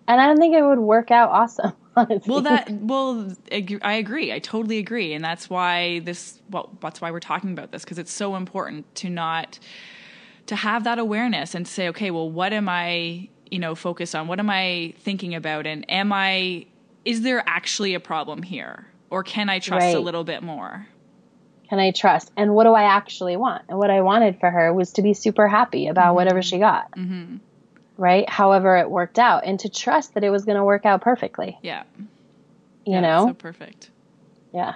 And 0.08 0.20
I 0.22 0.26
don't 0.26 0.38
think 0.38 0.56
it 0.56 0.64
would 0.64 0.80
work 0.80 1.12
out 1.12 1.30
awesome. 1.30 1.74
Honestly. 1.98 2.32
Well, 2.32 2.42
that 2.42 2.70
well, 2.72 3.36
I 3.82 3.94
agree. 3.94 4.32
I 4.32 4.38
totally 4.38 4.78
agree, 4.78 5.14
and 5.14 5.24
that's 5.26 5.50
why 5.50 6.00
this. 6.00 6.40
Well, 6.52 6.70
that's 6.80 7.02
why 7.02 7.10
we're 7.10 7.20
talking 7.20 7.52
about 7.52 7.72
this 7.72 7.84
because 7.84 7.98
it's 7.98 8.12
so 8.12 8.36
important 8.36 8.94
to 8.96 9.10
not 9.10 9.58
to 10.46 10.56
have 10.56 10.84
that 10.84 11.00
awareness 11.00 11.56
and 11.56 11.68
say, 11.68 11.90
okay, 11.90 12.12
well, 12.12 12.30
what 12.30 12.54
am 12.54 12.70
I, 12.70 13.30
you 13.50 13.58
know, 13.58 13.74
focused 13.74 14.16
on? 14.16 14.28
What 14.28 14.40
am 14.40 14.50
I 14.50 14.94
thinking 15.00 15.34
about? 15.34 15.66
And 15.66 15.90
am 15.90 16.14
I? 16.14 16.68
Is 17.04 17.22
there 17.22 17.44
actually 17.48 17.96
a 17.96 18.00
problem 18.00 18.44
here, 18.44 18.88
or 19.10 19.24
can 19.24 19.50
I 19.50 19.58
trust 19.58 19.96
a 19.96 20.00
little 20.00 20.24
bit 20.24 20.44
more? 20.44 20.88
can 21.70 21.80
I 21.80 21.92
trust? 21.92 22.32
And 22.38 22.54
what 22.54 22.64
do 22.64 22.74
I 22.74 22.84
actually 22.84 23.36
want? 23.36 23.64
And 23.68 23.78
what 23.78 23.90
I 23.90 24.02
wanted 24.02 24.40
for 24.40 24.50
her 24.50 24.74
was 24.74 24.94
to 24.94 25.02
be 25.02 25.14
super 25.14 25.48
happy 25.48 25.88
about 25.88 26.16
whatever 26.16 26.42
she 26.42 26.60
got. 26.60 26.92
Mm-hmm. 26.92 27.38
Right? 27.98 28.30
However, 28.30 28.78
it 28.78 28.90
worked 28.90 29.18
out, 29.20 29.44
and 29.46 29.60
to 29.62 29.70
trust 29.70 30.14
that 30.14 30.24
it 30.24 30.30
was 30.30 30.46
going 30.46 30.58
to 30.58 30.64
work 30.64 30.86
out 30.86 31.02
perfectly. 31.02 31.58
Yeah, 31.64 31.84
You 32.86 32.94
Yeah, 32.94 33.02
know? 33.02 33.28
so 33.28 33.34
perfect. 33.34 33.90
Yeah. 34.54 34.76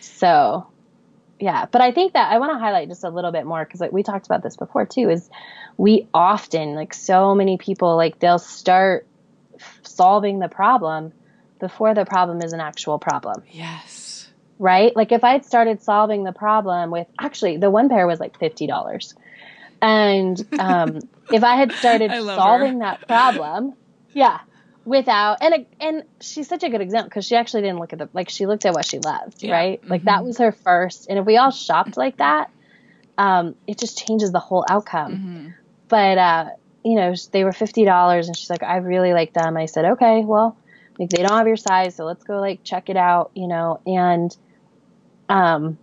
So, 0.00 0.66
yeah, 1.38 1.66
but 1.70 1.80
I 1.82 1.92
think 1.92 2.12
that 2.14 2.32
I 2.32 2.38
want 2.38 2.52
to 2.52 2.58
highlight 2.58 2.88
just 2.88 3.04
a 3.04 3.10
little 3.10 3.32
bit 3.32 3.44
more 3.44 3.64
because 3.64 3.80
like, 3.80 3.92
we 3.92 4.02
talked 4.02 4.26
about 4.26 4.42
this 4.42 4.56
before 4.56 4.86
too. 4.86 5.10
Is 5.10 5.28
we 5.76 6.06
often 6.14 6.74
like 6.74 6.94
so 6.94 7.34
many 7.34 7.58
people 7.58 7.96
like 7.96 8.18
they'll 8.18 8.38
start 8.38 9.06
f- 9.56 9.80
solving 9.82 10.38
the 10.38 10.48
problem 10.48 11.12
before 11.60 11.92
the 11.94 12.04
problem 12.04 12.40
is 12.40 12.52
an 12.52 12.60
actual 12.60 12.98
problem, 12.98 13.42
Yes. 13.50 14.28
right? 14.58 14.94
Like 14.96 15.12
if 15.12 15.24
I 15.24 15.32
had 15.32 15.44
started 15.44 15.82
solving 15.82 16.24
the 16.24 16.32
problem 16.32 16.90
with 16.90 17.06
actually 17.20 17.56
the 17.58 17.70
one 17.70 17.88
pair 17.88 18.06
was 18.06 18.20
like 18.20 18.38
fifty 18.38 18.66
dollars, 18.66 19.14
and 19.82 20.38
um, 20.58 20.98
if 21.32 21.42
I 21.44 21.56
had 21.56 21.72
started 21.72 22.10
I 22.14 22.18
love 22.18 22.36
her. 22.36 22.42
solving 22.42 22.78
that 22.80 23.06
problem, 23.06 23.74
yeah, 24.12 24.40
without 24.84 25.38
and 25.42 25.66
and 25.80 26.02
she's 26.20 26.48
such 26.48 26.62
a 26.62 26.68
good 26.68 26.80
example 26.80 27.08
because 27.08 27.24
she 27.26 27.36
actually 27.36 27.62
didn't 27.62 27.78
look 27.78 27.92
at 27.92 27.98
the 27.98 28.08
like 28.12 28.28
she 28.30 28.46
looked 28.46 28.64
at 28.64 28.72
what 28.72 28.84
she 28.86 28.98
loved 29.00 29.42
Yeah. 29.42 29.52
right 29.52 29.88
like 29.88 30.04
that 30.04 30.24
was 30.24 30.38
her 30.38 30.52
first 30.52 31.08
and 31.10 31.18
if 31.18 31.26
we 31.26 31.36
all 31.36 31.50
shopped 31.50 31.96
like 31.96 32.18
that 32.18 32.50
um 33.18 33.56
it 33.66 33.78
just 33.80 33.98
changes 34.06 34.30
the 34.30 34.38
whole 34.38 34.64
outcome 34.68 35.12
Mm-hmm. 35.16 35.48
but 35.88 36.18
uh 36.18 36.48
you 36.84 36.94
know 36.94 37.14
they 37.32 37.42
were 37.42 37.52
fifty 37.52 37.84
dollars 37.84 38.28
and 38.28 38.36
she's 38.36 38.48
like 38.48 38.62
I 38.62 38.76
really 38.76 39.12
like 39.12 39.32
them 39.32 39.56
I 39.56 39.66
said 39.66 39.84
okay 39.92 40.22
well 40.24 40.56
like 41.00 41.10
they 41.10 41.22
don't 41.22 41.36
have 41.36 41.48
your 41.48 41.56
size 41.56 41.96
so 41.96 42.04
let's 42.04 42.22
go 42.22 42.38
like 42.40 42.62
check 42.62 42.88
it 42.88 42.96
out 42.96 43.32
you 43.34 43.48
know 43.48 43.80
and 43.86 44.36
um 45.28 45.78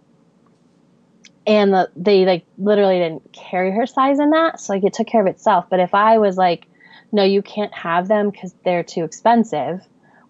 and 1.46 1.74
the, 1.74 1.90
they 1.96 2.26
like 2.26 2.46
literally 2.58 3.00
didn't 3.00 3.32
carry 3.34 3.72
her 3.72 3.86
size 3.86 4.20
in 4.20 4.30
that 4.32 4.60
so 4.60 4.74
like 4.74 4.84
it 4.84 4.94
took 4.94 5.08
care 5.08 5.22
of 5.22 5.28
itself 5.28 5.66
but 5.70 5.80
if 5.80 5.94
i 5.94 6.18
was 6.18 6.38
like 6.38 6.68
no 7.12 7.24
you 7.24 7.42
can't 7.42 7.74
have 7.74 8.08
them 8.08 8.30
because 8.30 8.54
they're 8.64 8.84
too 8.84 9.04
expensive 9.04 9.82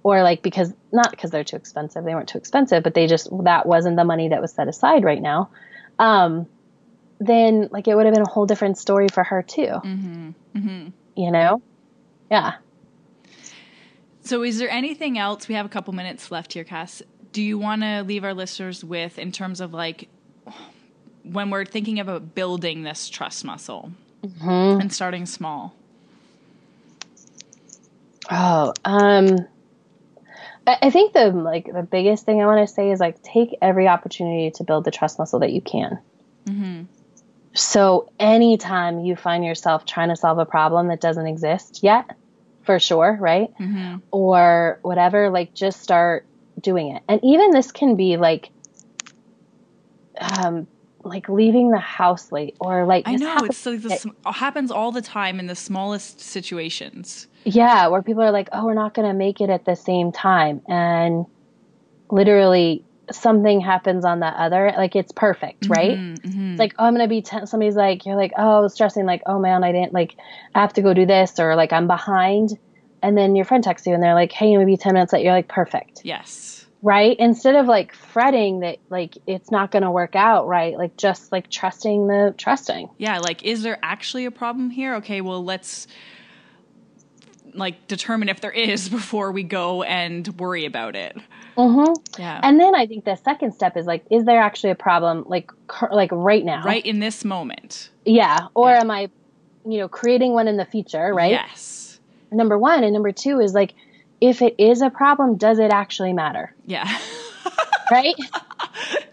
or 0.03 0.23
like 0.23 0.41
because 0.41 0.73
not 0.91 1.11
because 1.11 1.29
they're 1.31 1.43
too 1.43 1.55
expensive 1.55 2.03
they 2.03 2.13
weren't 2.15 2.29
too 2.29 2.37
expensive 2.37 2.83
but 2.83 2.93
they 2.93 3.07
just 3.07 3.29
that 3.43 3.65
wasn't 3.65 3.95
the 3.95 4.03
money 4.03 4.29
that 4.29 4.41
was 4.41 4.51
set 4.53 4.67
aside 4.67 5.03
right 5.03 5.21
now 5.21 5.49
um 5.99 6.47
then 7.19 7.69
like 7.71 7.87
it 7.87 7.95
would 7.95 8.05
have 8.05 8.13
been 8.13 8.23
a 8.23 8.29
whole 8.29 8.45
different 8.45 8.77
story 8.77 9.07
for 9.07 9.23
her 9.23 9.41
too 9.43 9.61
Mm-hmm. 9.83 10.29
Mm-hmm. 10.55 10.87
you 11.15 11.31
know 11.31 11.61
yeah 12.31 12.53
So, 14.21 14.41
is 14.43 14.57
there 14.57 14.69
anything 14.69 15.17
else? 15.17 15.49
We 15.49 15.55
have 15.55 15.65
a 15.65 15.69
couple 15.69 15.93
minutes 15.93 16.31
left 16.31 16.53
here, 16.53 16.63
Cass. 16.63 17.01
Do 17.33 17.41
you 17.41 17.59
want 17.59 17.81
to 17.81 18.03
leave 18.03 18.23
our 18.23 18.33
listeners 18.33 18.81
with, 18.81 19.19
in 19.19 19.33
terms 19.33 19.59
of 19.59 19.73
like, 19.73 20.07
when 21.23 21.49
we're 21.49 21.65
thinking 21.65 21.99
about 21.99 22.35
building 22.35 22.83
this 22.83 23.09
trust 23.09 23.43
muscle 23.45 23.91
Mhm. 24.25 24.81
and 24.81 24.93
starting 24.93 25.25
small? 25.25 25.73
Oh, 28.31 28.73
um, 28.85 29.37
I 30.65 30.77
I 30.83 30.89
think 30.89 31.13
the 31.13 31.31
like 31.31 31.65
the 31.71 31.83
biggest 31.83 32.25
thing 32.25 32.41
I 32.41 32.45
want 32.45 32.67
to 32.67 32.73
say 32.73 32.91
is 32.91 32.99
like 32.99 33.21
take 33.21 33.57
every 33.61 33.87
opportunity 33.87 34.51
to 34.51 34.63
build 34.63 34.85
the 34.85 34.91
trust 34.91 35.19
muscle 35.19 35.39
that 35.39 35.51
you 35.51 35.61
can. 35.61 35.99
Mm-hmm. 36.45 36.83
So 37.53 38.09
anytime 38.19 39.01
you 39.01 39.15
find 39.15 39.43
yourself 39.45 39.85
trying 39.85 40.09
to 40.09 40.15
solve 40.15 40.39
a 40.39 40.45
problem 40.45 40.87
that 40.87 41.01
doesn't 41.01 41.27
exist 41.27 41.81
yet, 41.83 42.15
for 42.63 42.79
sure, 42.79 43.17
right? 43.19 43.53
Mm-hmm. 43.59 43.97
Or 44.11 44.79
whatever, 44.81 45.29
like 45.29 45.53
just 45.53 45.81
start 45.81 46.25
doing 46.59 46.95
it. 46.95 47.03
And 47.07 47.19
even 47.23 47.51
this 47.51 47.71
can 47.71 47.95
be 47.95 48.17
like, 48.17 48.49
um, 50.19 50.65
like 51.03 51.27
leaving 51.29 51.71
the 51.71 51.79
house 51.79 52.31
late 52.31 52.55
or 52.59 52.85
like 52.85 53.07
I 53.07 53.15
know 53.15 53.27
happens- 53.27 53.49
it's 53.49 53.65
like 53.65 53.81
this 53.81 54.05
happens 54.25 54.71
all 54.71 54.91
the 54.91 55.01
time 55.01 55.39
in 55.39 55.47
the 55.47 55.55
smallest 55.55 56.19
situations. 56.21 57.27
Yeah, 57.45 57.87
where 57.87 58.01
people 58.01 58.23
are 58.23 58.31
like, 58.31 58.47
oh, 58.53 58.65
we're 58.65 58.73
not 58.73 58.93
going 58.93 59.07
to 59.07 59.13
make 59.13 59.41
it 59.41 59.49
at 59.49 59.65
the 59.65 59.75
same 59.75 60.11
time. 60.13 60.61
And 60.69 61.25
literally 62.09 62.85
something 63.11 63.59
happens 63.59 64.05
on 64.05 64.19
the 64.21 64.27
other. 64.27 64.73
Like 64.77 64.95
it's 64.95 65.11
perfect, 65.11 65.67
right? 65.67 65.97
Mm-hmm. 65.97 66.51
It's 66.51 66.59
like, 66.59 66.73
oh, 66.79 66.85
I'm 66.85 66.93
going 66.95 67.03
to 67.05 67.09
be, 67.09 67.21
ten- 67.21 67.45
somebody's 67.47 67.75
like, 67.75 68.05
you're 68.05 68.15
like, 68.15 68.31
oh, 68.37 68.57
I 68.57 68.59
was 68.61 68.73
stressing, 68.73 69.05
like, 69.05 69.21
oh 69.25 69.39
man, 69.39 69.63
I 69.63 69.71
didn't, 69.73 69.93
like, 69.93 70.15
I 70.55 70.61
have 70.61 70.73
to 70.73 70.81
go 70.81 70.93
do 70.93 71.05
this, 71.05 71.37
or 71.39 71.55
like, 71.55 71.73
I'm 71.73 71.87
behind. 71.87 72.57
And 73.01 73.17
then 73.17 73.35
your 73.35 73.43
friend 73.43 73.61
texts 73.61 73.85
you 73.85 73.93
and 73.93 74.01
they're 74.01 74.13
like, 74.13 74.31
hey, 74.31 74.55
maybe 74.55 74.77
10 74.77 74.93
minutes 74.93 75.11
late. 75.11 75.25
You're 75.25 75.33
like, 75.33 75.49
perfect, 75.49 76.01
yes. 76.05 76.62
Right? 76.83 77.15
Instead 77.17 77.55
of 77.55 77.65
like 77.65 77.95
fretting 77.95 78.59
that, 78.59 78.77
like, 78.89 79.17
it's 79.25 79.49
not 79.49 79.71
going 79.71 79.81
to 79.83 79.89
work 79.89 80.15
out, 80.15 80.47
right? 80.47 80.77
Like, 80.77 80.95
just 80.97 81.31
like 81.31 81.49
trusting 81.49 82.05
the 82.07 82.35
trusting. 82.37 82.89
Yeah, 82.99 83.17
like 83.19 83.43
is 83.43 83.63
there 83.63 83.79
actually 83.81 84.25
a 84.25 84.31
problem 84.31 84.69
here? 84.69 84.95
Okay, 84.95 85.21
well 85.21 85.43
let's 85.43 85.87
like 87.55 87.87
determine 87.87 88.29
if 88.29 88.41
there 88.41 88.51
is 88.51 88.89
before 88.99 89.31
we 89.31 89.43
go 89.43 89.83
and 89.83 90.27
worry 90.39 90.65
about 90.65 90.95
it. 90.95 91.15
Mm-hmm. 91.57 92.19
Yeah. 92.21 92.39
And 92.43 92.59
then 92.59 92.73
I 92.75 92.87
think 92.87 93.05
the 93.05 93.15
second 93.15 93.53
step 93.53 93.77
is 93.77 93.85
like, 93.85 94.03
is 94.09 94.25
there 94.25 94.41
actually 94.41 94.71
a 94.71 94.75
problem, 94.75 95.23
like, 95.27 95.51
cur- 95.67 95.89
like 95.91 96.09
right 96.11 96.43
now? 96.43 96.63
right 96.63 96.85
in 96.85 96.99
this 96.99 97.23
moment. 97.23 97.89
Yeah. 98.05 98.47
Or 98.55 98.71
Yeah. 98.71 98.81
am 98.81 98.89
I, 98.91 99.09
you 99.65 99.77
know, 99.77 99.87
creating 99.87 100.33
one 100.33 100.47
in 100.47 100.57
the 100.57 100.65
future, 100.65 101.13
right? 101.13 101.31
Yes. 101.31 101.99
number 102.31 102.57
one. 102.57 102.83
And 102.83 102.91
number 102.93 103.11
two 103.11 103.39
is 103.39 103.53
like, 103.53 103.75
if 104.23 104.41
it 104.41 104.55
is 104.57 104.81
a 104.81 104.89
problem, 104.89 105.35
does 105.35 105.59
it 105.59 105.69
actually 105.71 106.13
matter? 106.13 106.55
Yeah. 106.65 106.87
Right? 107.91 108.15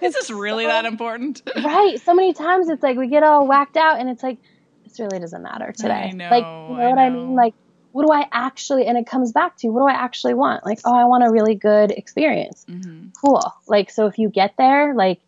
is 0.00 0.14
this 0.14 0.30
really 0.30 0.64
that 0.64 0.84
important? 0.86 1.42
right. 1.56 2.00
So 2.00 2.14
many 2.14 2.32
times 2.32 2.68
it's 2.68 2.82
like 2.82 2.96
we 2.96 3.08
get 3.08 3.24
all 3.24 3.46
whacked 3.46 3.76
out 3.76 3.98
and 3.98 4.08
it's 4.08 4.22
like, 4.22 4.38
this 4.84 4.98
really 5.00 5.18
doesn't 5.18 5.42
matter 5.42 5.72
today. 5.72 6.08
I 6.08 6.10
know, 6.12 6.28
like, 6.30 6.44
you 6.44 6.76
know 6.76 6.82
I 6.82 6.88
what 6.90 6.98
I 6.98 7.10
mean? 7.10 7.34
Like, 7.34 7.54
what 7.90 8.06
do 8.06 8.12
I 8.12 8.26
actually, 8.32 8.86
and 8.86 8.96
it 8.96 9.06
comes 9.08 9.32
back 9.32 9.56
to 9.58 9.68
what 9.68 9.80
do 9.80 9.86
I 9.88 10.00
actually 10.00 10.34
want? 10.34 10.64
Like, 10.64 10.78
oh, 10.84 10.94
I 10.94 11.04
want 11.04 11.24
a 11.24 11.30
really 11.30 11.56
good 11.56 11.90
experience. 11.90 12.64
Mm-hmm. 12.70 13.08
Cool. 13.22 13.42
Like, 13.66 13.90
so 13.90 14.06
if 14.06 14.18
you 14.18 14.30
get 14.30 14.54
there, 14.56 14.94
like, 14.94 15.20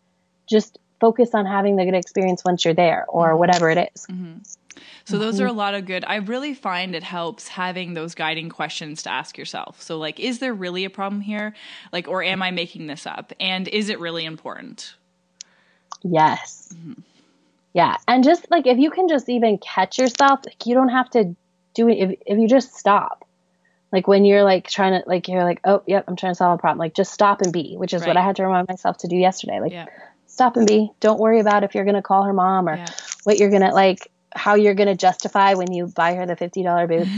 just 0.49 0.79
focus 1.01 1.31
on 1.33 1.45
having 1.45 1.75
the 1.75 1.83
good 1.83 1.95
experience 1.95 2.43
once 2.45 2.63
you're 2.63 2.73
there 2.73 3.05
Mm-hmm. 3.09 3.17
or 3.17 3.35
whatever 3.35 3.69
it 3.69 3.89
is. 3.93 4.07
So 5.05 5.17
those 5.17 5.39
are 5.39 5.45
a 5.45 5.49
mm-hmm. 5.49 5.57
lot 5.57 5.73
of 5.75 5.85
good. 5.85 6.03
I 6.05 6.15
really 6.15 6.53
find 6.53 6.95
it 6.95 7.03
helps 7.03 7.47
having 7.47 7.93
those 7.93 8.15
guiding 8.15 8.49
questions 8.49 9.03
to 9.03 9.11
ask 9.11 9.37
yourself. 9.37 9.81
So 9.81 9.97
like 9.97 10.19
is 10.19 10.39
there 10.39 10.53
really 10.53 10.85
a 10.85 10.89
problem 10.89 11.21
here? 11.21 11.53
Like 11.91 12.07
or 12.07 12.23
am 12.23 12.41
I 12.41 12.51
making 12.51 12.87
this 12.87 13.05
up? 13.05 13.33
And 13.39 13.67
is 13.67 13.89
it 13.89 13.99
really 13.99 14.25
important? 14.25 14.95
Yes. 16.03 16.73
Mm-hmm. 16.75 17.01
Yeah. 17.73 17.97
And 18.07 18.23
just 18.23 18.49
like 18.51 18.67
if 18.67 18.77
you 18.77 18.91
can 18.91 19.07
just 19.07 19.29
even 19.29 19.57
catch 19.57 19.97
yourself, 19.97 20.41
like 20.45 20.65
you 20.65 20.75
don't 20.75 20.89
have 20.89 21.09
to 21.11 21.35
do 21.73 21.89
it 21.89 21.95
if 21.95 22.19
if 22.25 22.37
you 22.37 22.47
just 22.47 22.75
stop. 22.75 23.27
Like 23.91 24.07
when 24.07 24.25
you're 24.25 24.43
like 24.43 24.67
trying 24.69 24.99
to 24.99 25.07
like 25.07 25.27
you're 25.27 25.43
like, 25.43 25.59
oh 25.65 25.83
yep, 25.87 26.05
I'm 26.07 26.15
trying 26.15 26.31
to 26.31 26.35
solve 26.35 26.57
a 26.57 26.61
problem. 26.61 26.79
Like 26.79 26.95
just 26.95 27.13
stop 27.13 27.41
and 27.41 27.51
be, 27.51 27.75
which 27.77 27.93
is 27.93 28.05
what 28.05 28.17
I 28.17 28.21
had 28.21 28.35
to 28.37 28.43
remind 28.43 28.67
myself 28.67 28.97
to 28.99 29.07
do 29.07 29.15
yesterday. 29.15 29.59
Like 29.59 29.71
Yeah. 29.71 29.85
stop 30.27 30.57
and 30.57 30.67
be. 30.67 30.91
Don't 30.99 31.19
worry 31.19 31.39
about 31.39 31.63
if 31.63 31.75
you're 31.75 31.85
gonna 31.85 32.01
call 32.01 32.23
her 32.23 32.33
mom 32.33 32.69
or 32.69 32.75
Yeah. 32.75 32.85
what 33.23 33.37
you're 33.37 33.51
gonna 33.51 33.73
like 33.73 34.11
how 34.35 34.55
you're 34.55 34.73
gonna 34.73 34.95
justify 34.95 35.53
when 35.53 35.71
you 35.71 35.87
buy 35.87 36.15
her 36.15 36.25
the 36.25 36.35
fifty 36.35 36.63
dollar 36.63 36.87
booth. 36.87 37.07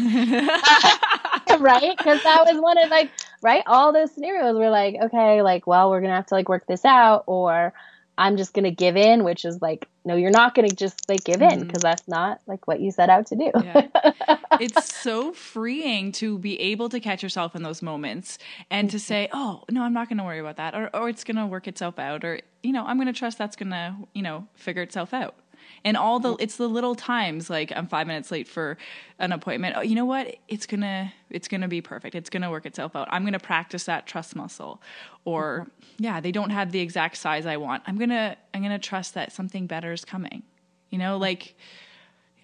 right? 1.60 1.98
Because 1.98 2.22
that 2.24 2.46
was 2.46 2.60
one 2.60 2.78
of 2.78 2.90
like, 2.90 3.12
right? 3.42 3.64
All 3.66 3.94
those 3.94 4.12
scenarios 4.12 4.58
were 4.58 4.70
like, 4.70 4.96
okay, 5.06 5.42
like, 5.42 5.68
well, 5.68 5.90
we're 5.90 6.02
gonna 6.02 6.16
have 6.16 6.28
to 6.28 6.36
like 6.36 6.50
work 6.50 6.66
this 6.68 6.86
out, 6.86 7.24
or 7.28 7.74
I'm 8.18 8.38
just 8.38 8.54
gonna 8.54 8.72
give 8.72 8.98
in, 8.98 9.24
which 9.24 9.46
is 9.46 9.62
like, 9.62 9.88
no, 10.04 10.16
you're 10.16 10.32
not 10.32 10.56
gonna 10.56 10.70
just 10.70 11.08
like 11.10 11.24
give 11.24 11.42
in 11.42 11.50
mm-hmm. 11.50 11.68
because 11.68 11.82
that's 11.82 12.08
not 12.08 12.42
like 12.48 12.68
what 12.68 12.80
you 12.80 12.92
set 12.92 13.10
out 13.10 13.28
to 13.28 13.36
do. 13.36 13.52
Yeah. 13.54 13.88
it's 14.60 14.94
so 14.94 15.34
freeing 15.34 16.12
to 16.14 16.38
be 16.38 16.60
able 16.60 16.90
to 16.90 17.00
catch 17.00 17.24
yourself 17.24 17.56
in 17.56 17.64
those 17.64 17.82
moments 17.82 18.38
and 18.70 18.90
to 18.92 18.98
mm-hmm. 18.98 19.02
say, 19.02 19.30
"Oh, 19.34 19.64
no, 19.70 19.84
I'm 19.84 19.94
not 19.94 20.10
going 20.10 20.18
to 20.18 20.24
worry 20.24 20.40
about 20.40 20.58
that," 20.58 20.76
or, 20.76 20.90
"or 20.94 21.10
it's 21.10 21.24
going 21.24 21.38
to 21.38 21.46
work 21.46 21.68
itself 21.68 22.00
out," 22.00 22.24
or 22.24 22.40
you 22.64 22.72
know, 22.72 22.86
I'm 22.86 22.98
going 22.98 23.08
to 23.08 23.14
trust 23.14 23.38
that's 23.38 23.56
going 23.56 23.72
to 23.72 23.96
you 24.14 24.22
know 24.22 24.48
figure 24.56 24.82
itself 24.82 25.14
out. 25.14 25.36
And 25.84 25.96
all 25.98 26.20
the 26.20 26.36
it's 26.40 26.58
the 26.58 26.68
little 26.68 26.96
times 26.96 27.50
like 27.50 27.72
I'm 27.76 27.88
five 27.88 28.08
minutes 28.08 28.32
late 28.32 28.48
for 28.48 28.78
an 29.20 29.32
appointment. 29.32 29.76
Oh, 29.78 29.82
you 29.82 29.96
know 29.96 30.06
what? 30.06 30.36
It's 30.48 30.66
gonna 30.66 31.14
it's 31.30 31.48
gonna 31.48 31.68
be 31.68 31.82
perfect. 31.82 32.16
It's 32.16 32.30
gonna 32.30 32.50
work 32.50 32.66
itself 32.66 32.96
out. 32.96 33.08
I'm 33.12 33.24
gonna 33.24 33.40
practice 33.40 33.86
that 33.86 34.08
trust 34.08 34.36
muscle. 34.36 34.82
Or 35.26 35.68
yeah, 35.98 36.20
they 36.20 36.32
don't 36.32 36.52
have 36.52 36.72
the 36.72 36.80
exact 36.80 37.18
size 37.18 37.46
I 37.46 37.58
want. 37.58 37.84
I'm 37.88 37.98
gonna 37.98 38.38
I'm 38.54 38.62
gonna 38.62 38.80
trust 38.80 39.14
that 39.14 39.32
something 39.32 39.68
better 39.68 39.92
is 39.92 40.06
coming. 40.06 40.44
You 40.90 40.98
know, 40.98 41.18
like 41.18 41.56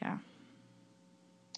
yeah. 0.01 0.17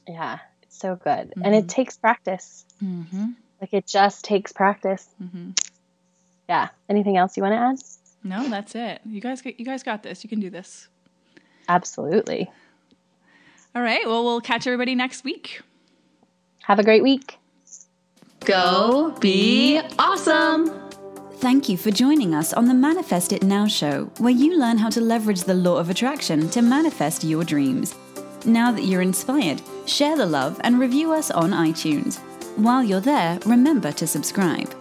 yeah, 0.07 0.39
it's 0.61 0.77
so 0.77 0.95
good, 0.97 1.33
and 1.41 1.55
it 1.55 1.69
takes 1.69 1.95
practice. 1.97 2.65
Mm-hmm. 2.83 3.27
Like 3.61 3.73
it 3.73 3.87
just 3.87 4.25
takes 4.25 4.51
practice. 4.51 5.07
Mm-hmm. 5.23 5.51
Yeah. 6.49 6.69
Anything 6.89 7.17
else 7.17 7.37
you 7.37 7.43
want 7.43 7.53
to 7.53 7.59
add? 7.59 7.77
No, 8.23 8.49
that's 8.49 8.75
it. 8.75 9.01
You 9.05 9.21
guys, 9.21 9.41
you 9.45 9.65
guys 9.65 9.83
got 9.83 10.03
this. 10.03 10.23
You 10.23 10.29
can 10.29 10.39
do 10.39 10.49
this. 10.49 10.87
Absolutely. 11.67 12.51
All 13.75 13.81
right. 13.81 14.05
Well, 14.05 14.23
we'll 14.23 14.41
catch 14.41 14.67
everybody 14.67 14.95
next 14.95 15.23
week. 15.23 15.61
Have 16.63 16.79
a 16.79 16.83
great 16.83 17.03
week. 17.03 17.37
Go 18.41 19.15
be 19.19 19.79
awesome. 19.97 20.71
Thank 21.37 21.67
you 21.67 21.77
for 21.77 21.91
joining 21.91 22.33
us 22.33 22.53
on 22.53 22.67
the 22.67 22.73
Manifest 22.73 23.33
It 23.33 23.43
Now 23.43 23.67
show, 23.67 24.05
where 24.19 24.31
you 24.31 24.57
learn 24.57 24.77
how 24.77 24.89
to 24.89 25.01
leverage 25.01 25.41
the 25.41 25.53
law 25.53 25.77
of 25.77 25.89
attraction 25.89 26.49
to 26.51 26.61
manifest 26.61 27.23
your 27.23 27.43
dreams. 27.43 27.95
Now 28.45 28.71
that 28.71 28.83
you're 28.83 29.01
inspired, 29.01 29.61
share 29.85 30.15
the 30.15 30.25
love 30.25 30.59
and 30.63 30.79
review 30.79 31.11
us 31.11 31.31
on 31.31 31.51
iTunes. 31.51 32.19
While 32.57 32.83
you're 32.83 33.01
there, 33.01 33.39
remember 33.45 33.91
to 33.93 34.07
subscribe. 34.07 34.73